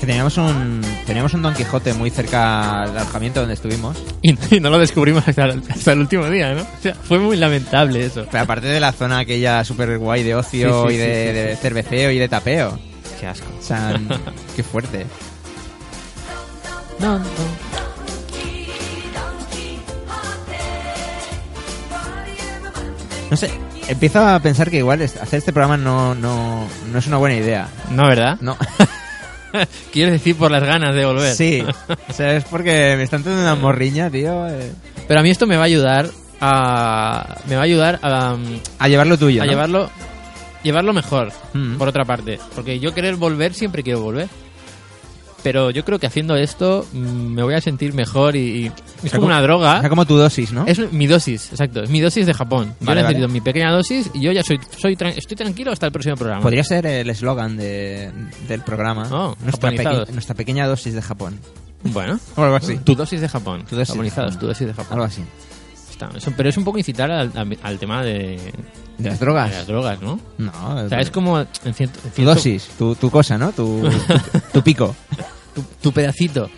[0.04, 3.96] Que teníamos un, teníamos un Don Quijote muy cerca del alojamiento donde estuvimos.
[4.20, 6.60] Y, y no lo descubrimos hasta el, hasta el último día, ¿no?
[6.60, 8.26] O sea, fue muy lamentable eso.
[8.30, 11.26] Pero aparte de la zona aquella super guay de ocio Sí, sí, y de, sí,
[11.28, 12.78] sí, de cerveceo y de tapeo.
[13.18, 13.46] Qué asco.
[13.58, 13.98] O sea,
[14.54, 15.06] qué fuerte.
[16.98, 17.24] No, no.
[23.30, 23.50] No sé,
[23.88, 27.68] empiezo a pensar que igual hacer este programa no, no, no es una buena idea.
[27.90, 28.36] No, ¿verdad?
[28.42, 28.58] No.
[29.92, 31.34] Quieres decir por las ganas de volver.
[31.34, 31.62] Sí.
[32.08, 34.46] O sea, es porque me están teniendo una morriña, tío.
[34.48, 34.72] eh,
[35.08, 36.08] Pero a mí esto me va a ayudar
[36.40, 37.36] a.
[37.46, 38.36] Me va a ayudar a,
[38.78, 39.42] A llevar lo tuyo.
[39.42, 39.50] a ¿no?
[39.52, 39.90] llevarlo.
[40.62, 41.76] Llevarlo mejor, Mm.
[41.76, 42.38] por otra parte.
[42.54, 44.28] Porque yo querer volver, siempre quiero volver.
[45.44, 48.40] Pero yo creo que haciendo esto mm, me voy a sentir mejor y.
[48.40, 48.66] y
[49.04, 49.76] es sea, como una droga.
[49.76, 50.66] O sea, como tu dosis, ¿no?
[50.66, 51.82] Es mi dosis, exacto.
[51.84, 52.74] Es mi dosis de Japón.
[52.80, 53.32] Yo Vale, necesito vale.
[53.34, 56.40] mi pequeña dosis y yo ya soy, soy tran- estoy tranquilo hasta el próximo programa.
[56.42, 58.10] Podría ser el eslogan de,
[58.48, 59.02] del programa.
[59.12, 60.00] Oh, nuestra, japonizados.
[60.08, 61.38] peque- nuestra pequeña dosis de Japón.
[61.84, 62.78] Bueno, O algo así.
[62.78, 63.64] tu dosis de Japón.
[63.68, 64.38] Tu dosis de Japón.
[64.38, 64.92] tu dosis de Japón.
[64.94, 65.22] Algo así.
[65.90, 67.30] Está, pero es un poco incitar al-
[67.62, 68.38] al tema de,
[68.98, 69.50] De las de drogas.
[69.52, 70.20] las drogas, ¿no?
[70.38, 70.52] No,
[70.84, 73.52] O sea, es como en cierto, en tu cierto- dosis, tu, tu cosa, ¿no?
[73.52, 74.94] Tu, tu, tu pico.
[75.54, 76.48] tu, tu pedacito.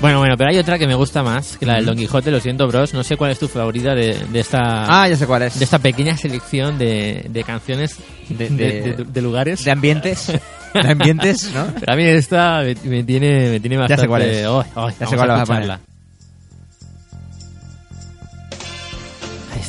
[0.00, 2.30] bueno, bueno, pero hay otra que me gusta más que la del Don Quijote.
[2.30, 2.94] Lo siento, bros.
[2.94, 5.58] No sé cuál es tu favorita de, de esta Ah, ya sé cuál es.
[5.58, 7.96] de esta pequeña selección de, de canciones
[8.30, 9.62] De- de, de- de- de lugares.
[9.62, 10.32] De ambientes.
[10.72, 11.66] De ambientes, ¿no?
[11.80, 14.02] Pero a mí esta me, me tiene, me tiene bastante...
[14.02, 14.46] sé cuál es.
[14.46, 15.78] Ay, ay, Ya sé cuál a vas a poner.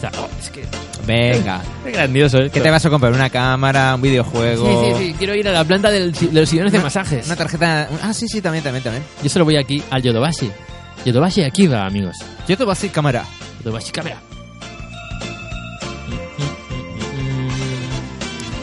[0.07, 0.21] Está.
[0.21, 0.63] Oh, es que
[1.05, 1.61] Venga.
[1.85, 2.53] es grandioso esto.
[2.53, 3.13] ¿Qué te vas a comprar?
[3.13, 3.95] ¿Una cámara?
[3.95, 4.67] ¿Un videojuego?
[4.67, 5.15] Sí, sí, sí.
[5.17, 7.25] Quiero ir a la planta del- de los sillones de masajes.
[7.25, 7.89] Una tarjeta...
[8.03, 9.03] Ah, sí, sí, también, también, también.
[9.23, 10.51] Yo solo voy aquí al Yodobashi.
[11.05, 12.15] Yodobashi Akiba, amigos.
[12.47, 13.25] Yo te voy a decir cámara.
[13.63, 14.17] Yodobashi Cámara.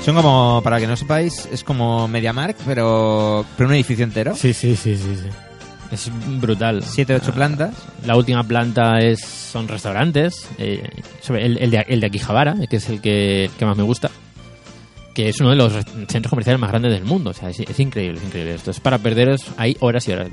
[0.05, 4.35] Son como, para que no sepáis, es como MediaMark, pero, pero un edificio entero.
[4.35, 5.29] Sí, sí, sí, sí, sí.
[5.91, 6.11] Es
[6.41, 6.83] brutal.
[6.83, 7.75] Siete, ocho Ah, plantas.
[8.05, 10.47] La última planta es son restaurantes.
[10.59, 10.83] eh,
[11.23, 14.11] sobre el, el de, el de Akihabara, que es el que, que más me gusta.
[15.15, 15.73] Que es uno de los
[16.09, 17.31] centros comerciales más grandes del mundo.
[17.31, 18.55] O sea, es, es increíble, es increíble.
[18.55, 20.29] Esto es para perderos ahí horas y horas.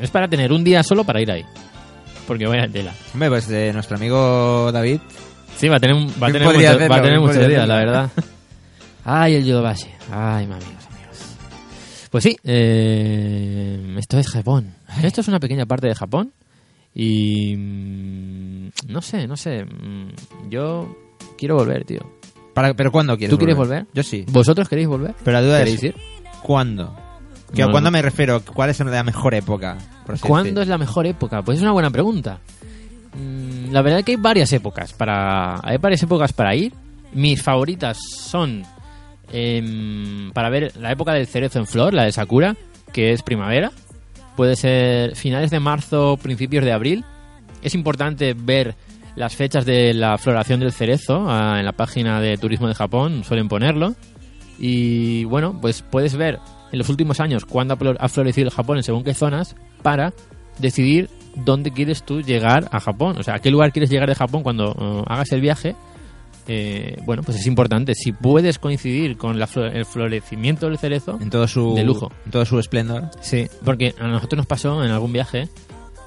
[0.00, 1.44] Es para tener un día solo para ir ahí.
[2.26, 2.92] Porque vaya tela.
[3.12, 4.98] Hombre, pues de nuestro amigo David.
[5.58, 6.48] Sí, va a tener, va a tener,
[6.90, 8.10] va a muchos días, la verdad.
[9.04, 9.88] Ay, el Yodobashi.
[10.10, 11.18] Ay, amigos, amigos.
[12.10, 14.74] Pues sí, eh, esto es Japón.
[15.02, 16.32] Esto es una pequeña parte de Japón.
[16.94, 17.54] Y.
[17.56, 19.64] mm, No sé, no sé.
[19.64, 20.96] mm, Yo
[21.36, 22.00] quiero volver, tío.
[22.54, 23.86] Para, ¿Pero cuándo quieres ¿Tú quieres volver?
[23.92, 24.24] Yo sí.
[24.30, 25.14] ¿Vosotros queréis volver?
[25.22, 25.94] Pero la duda ¿Queréis es, ir?
[26.42, 26.96] ¿cuándo?
[27.54, 27.92] ¿Que No, ¿A cuándo no.
[27.92, 28.42] me refiero?
[28.42, 29.76] ¿Cuál es la mejor época?
[30.22, 30.62] ¿Cuándo decir?
[30.62, 31.42] es la mejor época?
[31.42, 32.38] Pues es una buena pregunta.
[33.14, 36.72] Mm, La verdad es que hay varias épocas para hay varias épocas para ir.
[37.12, 38.62] Mis favoritas son
[39.32, 42.56] em, para ver la época del cerezo en flor, la de Sakura,
[42.92, 43.70] que es primavera.
[44.36, 47.04] Puede ser finales de marzo, principios de abril.
[47.62, 48.74] Es importante ver
[49.16, 53.24] las fechas de la floración del cerezo ah, en la página de turismo de Japón,
[53.24, 53.94] suelen ponerlo.
[54.58, 56.38] Y bueno, pues puedes ver
[56.72, 59.56] en los últimos años cuándo ha flor- ha florecido el Japón en según qué zonas
[59.82, 60.12] para
[60.58, 63.16] decidir dónde quieres tú llegar a Japón.
[63.18, 65.74] O sea, a qué lugar quieres llegar de Japón cuando eh, hagas el viaje.
[66.48, 67.94] Eh, bueno, pues es importante.
[67.94, 71.74] Si puedes coincidir con la el florecimiento del cerezo, En todo su...
[71.74, 72.12] De lujo.
[72.24, 73.10] En todo su esplendor.
[73.20, 75.48] Sí, porque a nosotros nos pasó en algún viaje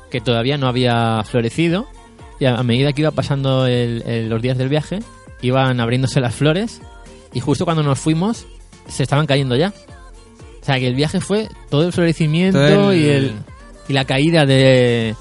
[0.09, 1.87] que todavía no había florecido
[2.39, 4.99] y a, a medida que iba pasando el- el- los días del viaje
[5.41, 6.81] iban abriéndose las flores
[7.33, 8.47] y justo cuando nos fuimos
[8.87, 9.73] se estaban cayendo ya.
[10.61, 13.33] O sea que el viaje fue todo el florecimiento Todo el- y, el,
[13.89, 15.15] y la caída de...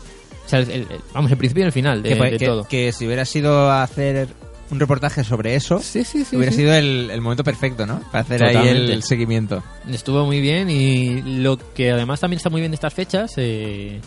[0.47, 2.47] O sea, el- el- vamos, el principio y el final de, que, fue- de que-
[2.47, 2.65] todo.
[2.65, 4.29] que si hubiera sido hacer
[4.71, 6.37] un reportaje sobre eso, Sí, sí, sí.
[6.37, 6.59] hubiera sí.
[6.59, 8.01] sido el, el momento perfecto, ¿no?
[8.13, 9.63] Para hacer ahí el seguimiento.
[9.91, 14.01] Estuvo muy bien y lo que además también está muy bien de estas fechas, eh,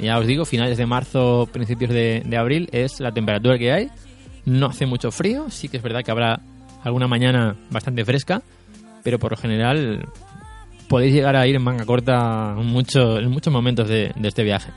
[0.00, 3.88] ya os digo, finales de marzo, principios de, de abril, es la temperatura que hay.
[4.44, 6.40] No hace mucho frío, sí que es verdad que habrá
[6.84, 8.42] alguna mañana bastante fresca,
[9.02, 10.06] pero por lo general
[10.88, 14.70] podéis llegar a ir en manga corta mucho, en muchos momentos de, de este viaje.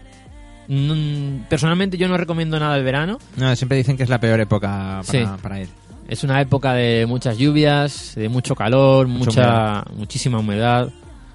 [1.49, 5.01] Personalmente yo no recomiendo nada el verano, No, siempre dicen que es la peor época
[5.01, 5.23] para, Sí.
[5.41, 5.69] para ir.
[6.07, 10.89] Es una época de muchas lluvias, de mucho calor, Mucha muchísima humedad,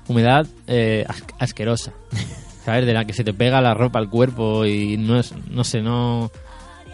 [0.09, 1.93] humedad eh, as- asquerosa,
[2.65, 2.87] ¿sabes?
[2.87, 5.81] De la que se te pega la ropa al cuerpo y no es, no sé,
[5.83, 6.31] no,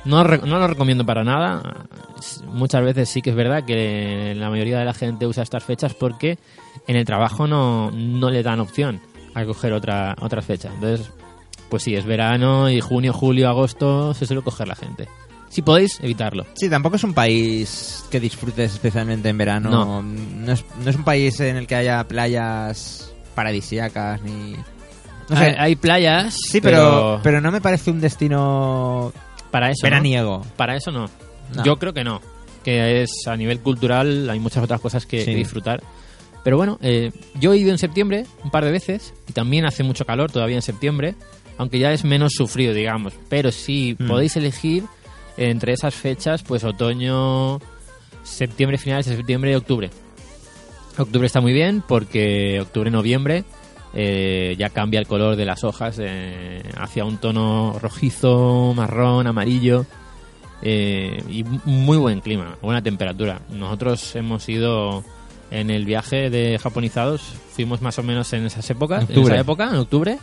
[0.05, 1.87] no, no lo recomiendo para nada.
[2.47, 5.95] Muchas veces sí que es verdad que la mayoría de la gente usa estas fechas
[5.95, 6.39] porque
[6.87, 9.01] en el trabajo no, no le dan opción
[9.35, 10.73] a coger otra, otras fechas.
[10.75, 11.11] Entonces,
[11.71, 15.09] pues sí, es verano y junio, julio, agosto se suele coger la gente.
[15.49, 16.47] Si podéis, evitarlo.
[16.55, 19.71] Sí, tampoco es un país que disfrutes especialmente en verano.
[19.71, 20.03] No.
[20.03, 24.55] No es, no es un país en el que haya playas paradisíacas ni...
[25.29, 25.45] No sé.
[25.45, 29.13] hay, hay playas, sí, pero, pero no me parece un destino
[29.51, 29.79] para eso.
[29.83, 29.91] ¿no?
[29.91, 30.43] veraniego.
[30.57, 31.09] Para eso no.
[31.55, 31.65] No.
[31.65, 32.21] Yo creo que no.
[32.65, 35.27] Que es a nivel cultural, hay muchas otras cosas que, Sí.
[35.33, 35.83] que disfrutar.
[36.45, 39.83] Pero bueno, eh, yo he ido en septiembre un par de veces y también hace
[39.83, 41.15] mucho calor todavía en septiembre,
[41.61, 43.13] aunque ya es menos sufrido, digamos.
[43.29, 44.09] Pero si Mm.
[44.09, 44.85] podéis elegir
[45.37, 47.61] entre esas fechas, pues otoño,
[48.23, 49.91] septiembre, finales de septiembre y octubre.
[50.99, 53.45] Octubre está muy bien porque octubre-noviembre
[53.93, 59.85] eh, ya cambia el color de las hojas eh, hacia un tono rojizo, marrón, amarillo.
[60.63, 63.41] eh, y muy buen clima, buena temperatura.
[63.51, 65.03] Nosotros hemos ido
[65.51, 67.23] en el viaje de japonizados,
[67.55, 69.35] fuimos más o menos en esas épocas, en Octubre.
[69.35, 70.19] esa época, en octubre,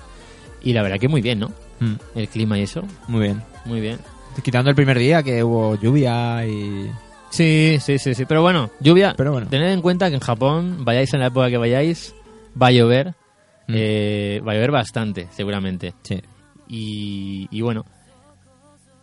[0.62, 1.52] y la verdad que muy bien, ¿no?
[1.80, 3.42] Mm, El clima y eso, muy bien.
[3.66, 4.00] muy bien.
[4.44, 6.92] Quitando el primer día que hubo lluvia y...
[7.30, 8.26] Sí, sí, sí, sí.
[8.26, 9.14] Pero bueno, lluvia.
[9.18, 9.48] Pero bueno.
[9.48, 12.14] Tened en cuenta que en Japón, vayáis en la época que vayáis,
[12.60, 13.10] va a llover.
[13.68, 13.74] Mm.
[13.76, 15.94] eh, va a llover bastante, seguramente.
[16.04, 16.22] Sí.
[16.68, 17.86] Y, y bueno.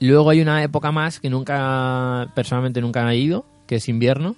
[0.01, 4.37] Luego hay una época más que nunca, personalmente nunca he ido, que es invierno.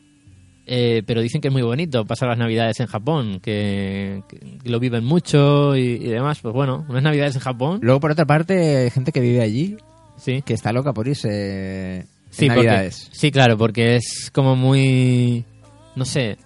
[0.67, 4.81] Eh, pero dicen que es muy bonito pasar las navidades en Japón, que, que lo
[4.81, 6.41] viven mucho y, y demás.
[6.43, 7.79] Pues bueno, unas navidades en Japón.
[7.83, 9.77] Luego, por otra parte, hay gente que vive allí
[10.19, 10.43] Sí.
[10.43, 13.09] que está loca por irse en Sí, porque- Navidades.
[13.13, 15.45] sí, claro, porque es como muy,
[15.95, 16.37] no sé,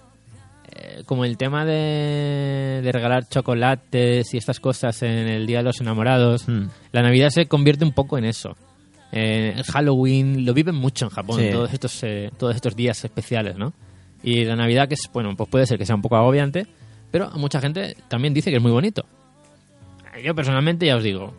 [0.73, 5.63] eh, como el tema de, de regalar chocolates y estas cosas en el Día de
[5.63, 6.47] los Enamorados.
[6.47, 6.67] Mm.
[6.91, 8.55] La Navidad se convierte un poco en eso.
[9.13, 11.49] Eh, el Halloween lo viven mucho en Japón, Sí.
[11.51, 13.73] todos estos eh, todos estos días especiales, ¿no?
[14.23, 16.67] Y la Navidad que es, bueno, pues puede ser que sea un poco agobiante,
[17.11, 19.03] pero mucha gente también dice que es muy bonito.
[20.23, 21.33] Yo personalmente ya os digo,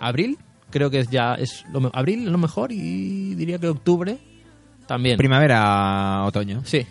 [0.00, 0.38] abril
[0.70, 4.18] creo que es ya es lo abril es lo mejor y diría que octubre
[4.86, 5.16] también.
[5.16, 6.62] Primavera, otoño.
[6.64, 6.86] sí.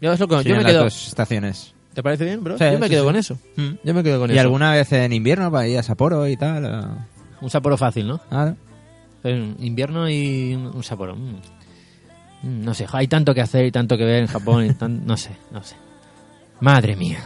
[0.00, 0.84] Yo es lo que yo Serían me las quedo.
[0.84, 1.74] dos estaciones.
[1.92, 2.56] ¿Te parece bien, bro?
[2.56, 3.06] Sí, yo me sí, quedo sí.
[3.06, 3.38] con eso.
[3.56, 3.68] Mm.
[3.82, 4.42] Yo me quedo con ¿Y eso.
[4.42, 6.98] alguna vez en invierno para ir a Sapporo y tal?
[7.40, 8.20] Un Sapporo fácil, ¿no?
[8.30, 8.54] ah,
[9.24, 11.16] En invierno y un un Sapporo.
[11.16, 11.40] mm.
[12.42, 14.64] Mm, No sé, hay tanto que hacer y tanto que ver en Japón.
[14.66, 15.76] y tan- no sé, no sé.
[16.60, 17.20] Madre mía.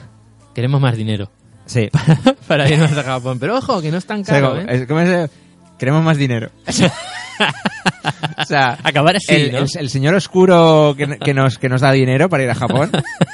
[0.55, 1.31] Queremos más dinero
[1.65, 1.89] Sí.
[2.49, 3.39] para irnos a Japón.
[3.39, 4.67] Pero ojo, que no es tan O sea, caro, ¿eh?
[4.69, 5.31] es
[5.79, 6.51] Queremos más dinero.
[8.39, 9.59] o sea, Acabar así, el, ¿no?
[9.59, 12.91] el- el señor oscuro que, que nos, que nos da dinero para ir a Japón,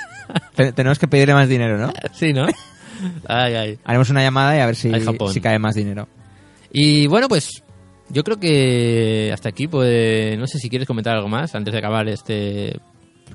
[0.54, 1.92] te- tenemos que pedirle más dinero, ¿no?
[2.12, 2.46] Sí, ¿no?
[3.28, 3.78] Ay, ay.
[3.84, 4.90] Haremos una llamada y a ver si,
[5.32, 6.08] si cae más dinero.
[6.72, 7.62] Y bueno, pues
[8.10, 11.78] yo creo que hasta aquí, pues no sé si quieres comentar algo más antes de
[11.78, 12.78] acabar este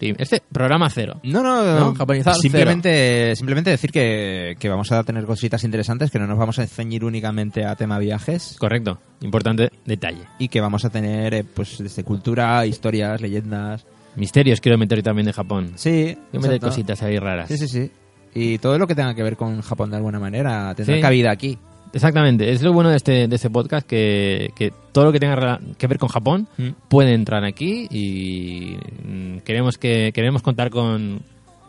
[0.01, 1.19] este programa cero.
[1.23, 6.19] No, no, No, japonizado simplemente, simplemente decir que, que vamos a tener cositas interesantes, que
[6.19, 10.23] no nos vamos a ceñir únicamente a tema viajes Correcto, importante detalle.
[10.39, 13.85] y que vamos a tener eh, pues desde cultura, historias, leyendas.
[14.15, 15.73] Misterios quiero meter también de Japón.
[15.75, 17.47] Sí, Quiero meter cositas ahí raras.
[17.47, 17.91] Sí, sí, sí.
[18.35, 21.01] Y todo lo que tenga que ver con Japón de alguna manera tendrá Sí.
[21.01, 21.57] cabida aquí.
[21.93, 25.59] Exactamente, es lo bueno de este, de este podcast que, que todo lo que tenga
[25.77, 26.69] que ver con Japón Mm.
[26.89, 28.77] puede entrar aquí y
[29.07, 31.21] mm, queremos que queremos contar con,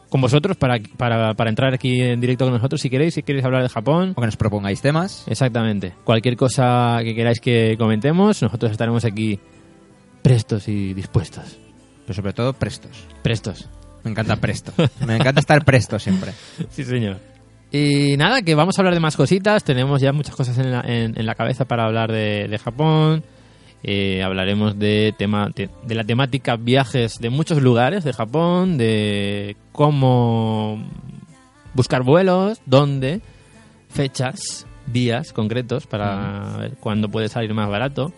[0.08, 3.44] con vosotros para, para, para entrar aquí en directo con nosotros si queréis, si queréis
[3.44, 4.12] hablar de Japón.
[4.16, 5.24] O que nos propongáis temas.
[5.28, 5.92] Exactamente.
[6.04, 9.38] Cualquier cosa que queráis que comentemos, nosotros estaremos aquí
[10.22, 11.58] prestos y dispuestos.
[12.06, 12.92] Pero sobre todo prestos.
[13.22, 13.68] Prestos.
[14.04, 14.72] Me encanta presto.
[15.06, 16.32] Me encanta estar presto siempre.
[16.70, 17.18] Sí, señor.
[17.76, 19.64] Y nada, que vamos a hablar de más cositas.
[19.64, 23.24] Tenemos ya muchas cosas en la, en, en la cabeza para hablar de, de Japón.
[23.82, 29.56] Eh, hablaremos de, tema, de, de la temática viajes de muchos lugares de Japón, de
[29.72, 30.84] cómo
[31.74, 33.22] buscar vuelos, dónde,
[33.90, 38.12] fechas, días concretos para ver cuándo puede salir más barato,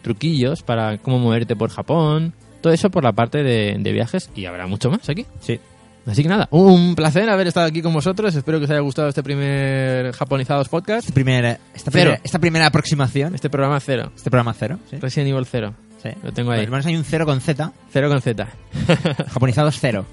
[0.00, 2.32] truquillos para cómo moverte por Japón,
[2.62, 5.26] todo eso por la parte de, de viajes y habrá mucho más aquí.
[5.38, 5.60] Sí.
[6.04, 8.34] Así que nada, un placer haber estado aquí con vosotros.
[8.34, 11.02] Espero que os haya gustado este primer Japonizados podcast.
[11.08, 14.10] Este primer- esta, primera, esta primera aproximación, Este programa cero.
[14.16, 14.78] este programa cero.
[14.90, 14.96] Sí.
[14.96, 15.74] Resident Evil cero.
[16.02, 16.08] Sí.
[16.24, 16.60] Lo tengo ahí.
[16.60, 18.48] Por lo menos hay un cero con Z, Cero con Z.
[19.28, 20.04] japonizados cero.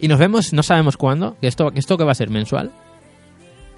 [0.00, 1.36] y nos vemos, no sabemos cuándo.
[1.40, 2.70] Que esto, que esto que va a ser mensual.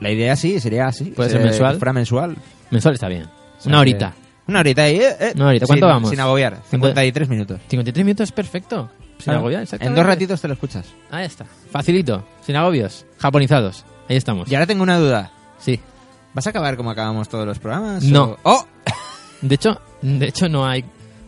[0.01, 1.07] La idea sí, sería así.
[1.07, 1.79] ¿Puede ser Se- mensual?
[1.79, 2.37] fuera mensual.
[2.71, 3.23] Mensual está bien.
[3.25, 4.13] O sea Una que- horita.
[4.47, 4.97] Una horita ahí.
[4.97, 5.33] eh, eh.
[5.35, 5.67] Una horita.
[5.67, 6.11] ¿Cuánto Sin- vamos?
[6.11, 6.59] Sin agobiar.
[6.71, 7.61] 53 minutos.
[7.69, 8.91] 53 minutos es perfecto.
[9.19, 10.87] Sin Ah, agobiar, En dos ratitos te lo escuchas.
[11.11, 11.45] Ahí está.
[11.71, 12.25] Facilito.
[12.47, 13.05] Sin agobios.
[13.19, 13.85] Japonizados.
[14.09, 14.51] Ahí estamos.
[14.51, 15.33] Y ahora tengo una duda.
[15.59, 15.81] Sí.
[16.35, 18.05] ¿Vas a acabar como acabamos todos los programas?
[18.05, 18.25] No.
[18.25, 18.67] o- ¡Oh!
[19.43, 20.85] De hecho, de hecho no hay...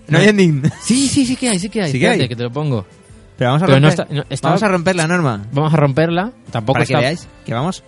[0.08, 0.62] No hay ending.
[0.82, 1.92] Sí, sí, sí que hay, sí que hay.
[1.92, 2.28] Sí que hay.
[2.28, 2.84] que te lo pongo.
[3.36, 5.46] Pero vamos a Pero no romper, está- no, está- vamos a romper la norma.
[5.52, 6.32] Vamos a romperla.
[6.50, 7.00] Tampoco para que está...
[7.00, 7.82] veáis que vamos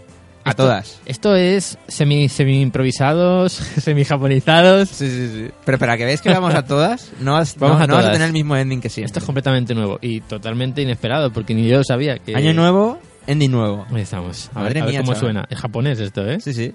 [0.45, 1.01] A Esto- todas.
[1.07, 4.88] Esto es semi, semi improvisados, semi japonizados.
[4.88, 5.51] Sí, sí, sí.
[5.64, 8.01] Pero para que veáis que vamos a todas, no vas, Vamos no- a no vas
[8.01, 8.12] a todas.
[8.14, 9.07] tener el mismo ending que siempre.
[9.07, 12.34] Esto es completamente nuevo y totalmente inesperado porque ni yo sabía que...
[12.34, 13.86] Año nuevo, ending nuevo.
[13.93, 14.51] Ahí estamos.
[14.55, 15.20] A Madre ver, a ver mía, cómo chaval.
[15.20, 15.47] suena.
[15.49, 16.40] Es japonés esto, ¿eh?
[16.40, 16.74] Sí, sí.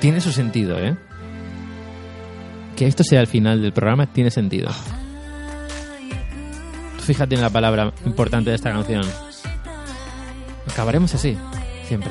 [0.00, 0.96] Tiene su sentido, ¿eh?
[2.76, 4.68] Que esto sea el final del programa tiene sentido.
[4.70, 5.07] Tú
[7.08, 9.02] Fíjate en la palabra importante de esta canción.
[10.70, 11.38] Acabaremos así,
[11.86, 12.10] siempre.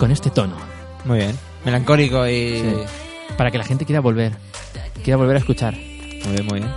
[0.00, 0.56] Con este tono.
[1.04, 1.38] Muy bien.
[1.64, 2.58] Melancólico y...
[2.58, 2.74] Sí.
[3.36, 4.32] Para que la gente quiera volver.
[5.04, 5.74] Quiera volver a escuchar.
[5.74, 6.72] Muy bien, muy bien.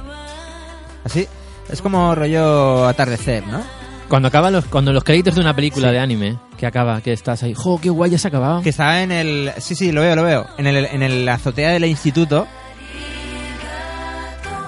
[1.04, 1.28] Así,
[1.72, 3.64] es como rollo atardecer, ¿no?
[4.10, 7.42] Cuando acaban los, cuando los créditos de una película de anime, que acaba, que estás
[7.42, 8.62] ahí, ¡jo, qué guay, ya se ha acabado!
[8.62, 9.54] Que está en el...
[9.58, 10.46] Sí, sí, lo veo, lo veo.
[10.60, 12.46] En el, en el azotea del instituto.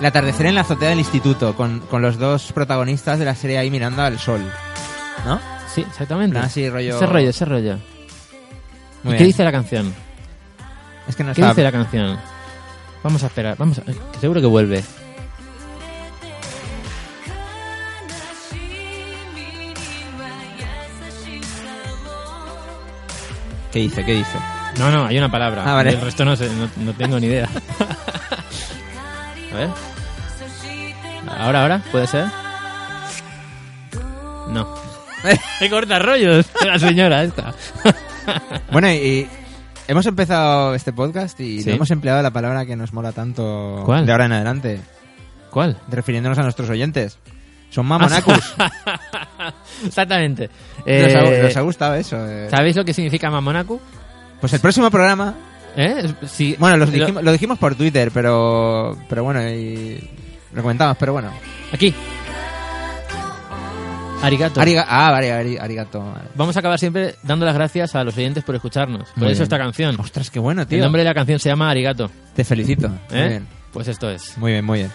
[0.02, 3.60] El atardecer en la azotea del instituto, con, con los dos protagonistas de la serie
[3.60, 4.42] ahí mirando al sol.
[5.26, 5.40] ¿No?
[5.74, 6.34] Sí, exactamente.
[6.34, 7.76] plan así, rollo- Ese rollo, ese rollo.
[9.04, 9.26] ¿Y qué bien.
[9.28, 9.94] dice la canción?
[11.08, 11.50] Es que no ¿Qué está...
[11.52, 12.20] dice la canción?
[13.04, 13.84] Vamos a esperar, vamos a...
[13.84, 14.84] que Seguro que vuelve.
[23.72, 24.04] ¿Qué dice?
[24.04, 24.38] ¿Qué dice?
[24.80, 25.64] No, no, hay una palabra.
[25.66, 25.92] Ah, vale.
[25.92, 27.46] El resto no sé, no, no tengo ni idea.
[29.54, 29.70] a ver.
[31.42, 32.26] Ahora, ahora, ¿puede ser?
[34.50, 34.68] No.
[35.60, 36.46] ¡Qué corta rollos!
[36.66, 37.54] La señora esta.
[38.72, 39.28] Bueno, y,
[39.88, 41.70] hemos empezado este podcast y Sí.
[41.70, 44.06] no hemos empleado la palabra que nos mola tanto ¿Cuál?
[44.06, 44.80] de ahora en adelante,
[45.50, 45.78] ¿Cuál?
[45.90, 47.18] refiriéndonos a nuestros oyentes.
[47.72, 48.54] Son mamonacus.
[49.86, 50.50] Exactamente.
[50.78, 52.16] Nos, Eh, ha, nos ha gustado eso.
[52.30, 52.48] eh.
[52.52, 53.82] ¿Sabéis lo que significa mamonaku?
[54.40, 55.34] Pues el próximo programa,
[55.76, 56.14] ¿Eh?
[56.28, 60.08] Sí, bueno, lo lo- dijimos, lo dijimos por Twitter, pero pero bueno, y
[60.54, 61.32] lo comentamos, pero bueno.
[61.72, 61.94] Aquí.
[64.24, 64.62] Arigato.
[64.62, 66.00] Ariga- ah, vale, ari- arigato.
[66.00, 66.30] vale.
[66.36, 69.10] Vamos a acabar siempre dando las gracias a los oyentes por escucharnos.
[69.10, 70.00] Por Muy eso esta canción.
[70.00, 70.84] Ostras, qué bueno, El tío.
[70.84, 72.12] nombre de la canción se llama Arigato.
[72.36, 72.88] Te felicito.
[72.90, 73.28] Muy ¿eh?
[73.30, 73.48] bien.
[73.74, 74.38] Pues esto es.
[74.38, 74.92] Muy bien, muy bien.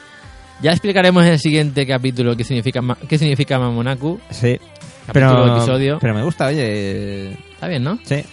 [0.63, 4.21] Ya explicaremos en el siguiente capítulo qué significa, ma- qué significa Mamonaku.
[4.31, 4.59] Sí.
[5.07, 5.99] Capítulo, Pero, episodio.
[6.01, 7.33] pero me gusta, oye.
[7.33, 7.99] Está bien, ¿no?
[8.05, 8.25] Sí.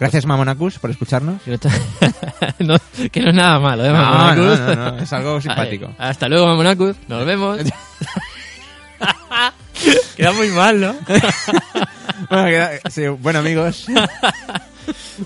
[0.00, 1.42] Gracias, Mamonacus, por escucharnos.
[1.42, 1.50] Que
[2.64, 2.76] no,
[3.12, 3.92] que no es nada malo, ¿eh?
[3.92, 4.58] Mamonacus?
[4.60, 5.86] no, no, no, es algo simpático.
[5.98, 6.96] Vale, Hasta luego, Mamonacus.
[7.06, 7.60] Nos vemos.
[10.16, 10.94] Queda muy mal, ¿no?
[12.28, 13.86] Bueno, queda- sí, bueno, amigos,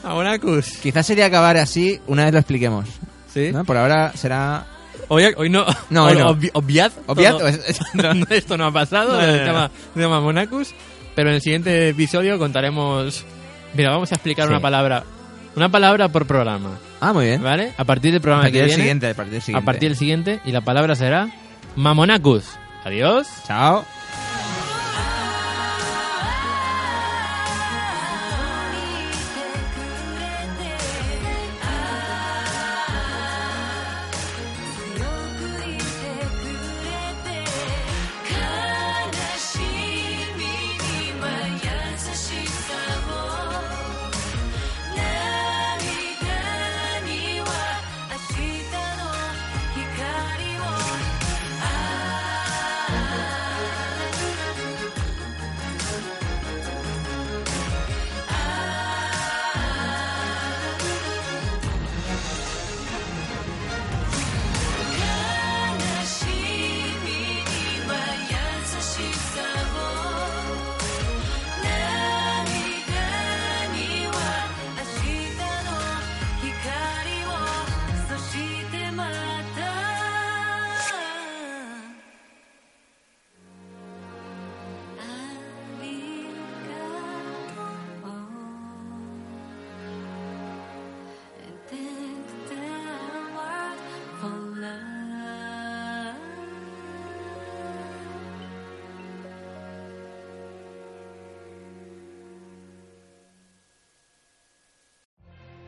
[0.03, 0.79] Mamonacus.
[0.83, 2.87] quizás sería acabar así una vez lo expliquemos.
[3.33, 3.51] ¿Sí?
[3.53, 3.65] ¿no?
[3.65, 4.65] Por ahora será.
[5.09, 5.67] Hoy, hoy no.
[5.91, 6.35] No, hoy no.
[6.35, 6.93] Obvi- obviad.
[7.07, 9.21] Obviad, todo- pues, es- No, esto no ha pasado.
[9.21, 10.73] No, el tema de Mamonacus.
[11.15, 13.25] Pero en el siguiente episodio contaremos.
[13.75, 14.51] Mira, vamos a explicar Sí.
[14.51, 15.05] una palabra.
[15.57, 16.71] Una palabra por programa.
[17.01, 17.43] Ah, muy bien.
[17.43, 17.73] ¿Vale?
[17.77, 18.83] A partir del A programa partir que del viene.
[18.83, 19.63] siguiente, a partir del siguiente.
[19.63, 20.41] A partir del siguiente.
[20.45, 21.29] Y la palabra será
[21.77, 22.45] Mamonacus.
[22.85, 23.29] Adiós.
[23.47, 23.85] Chao.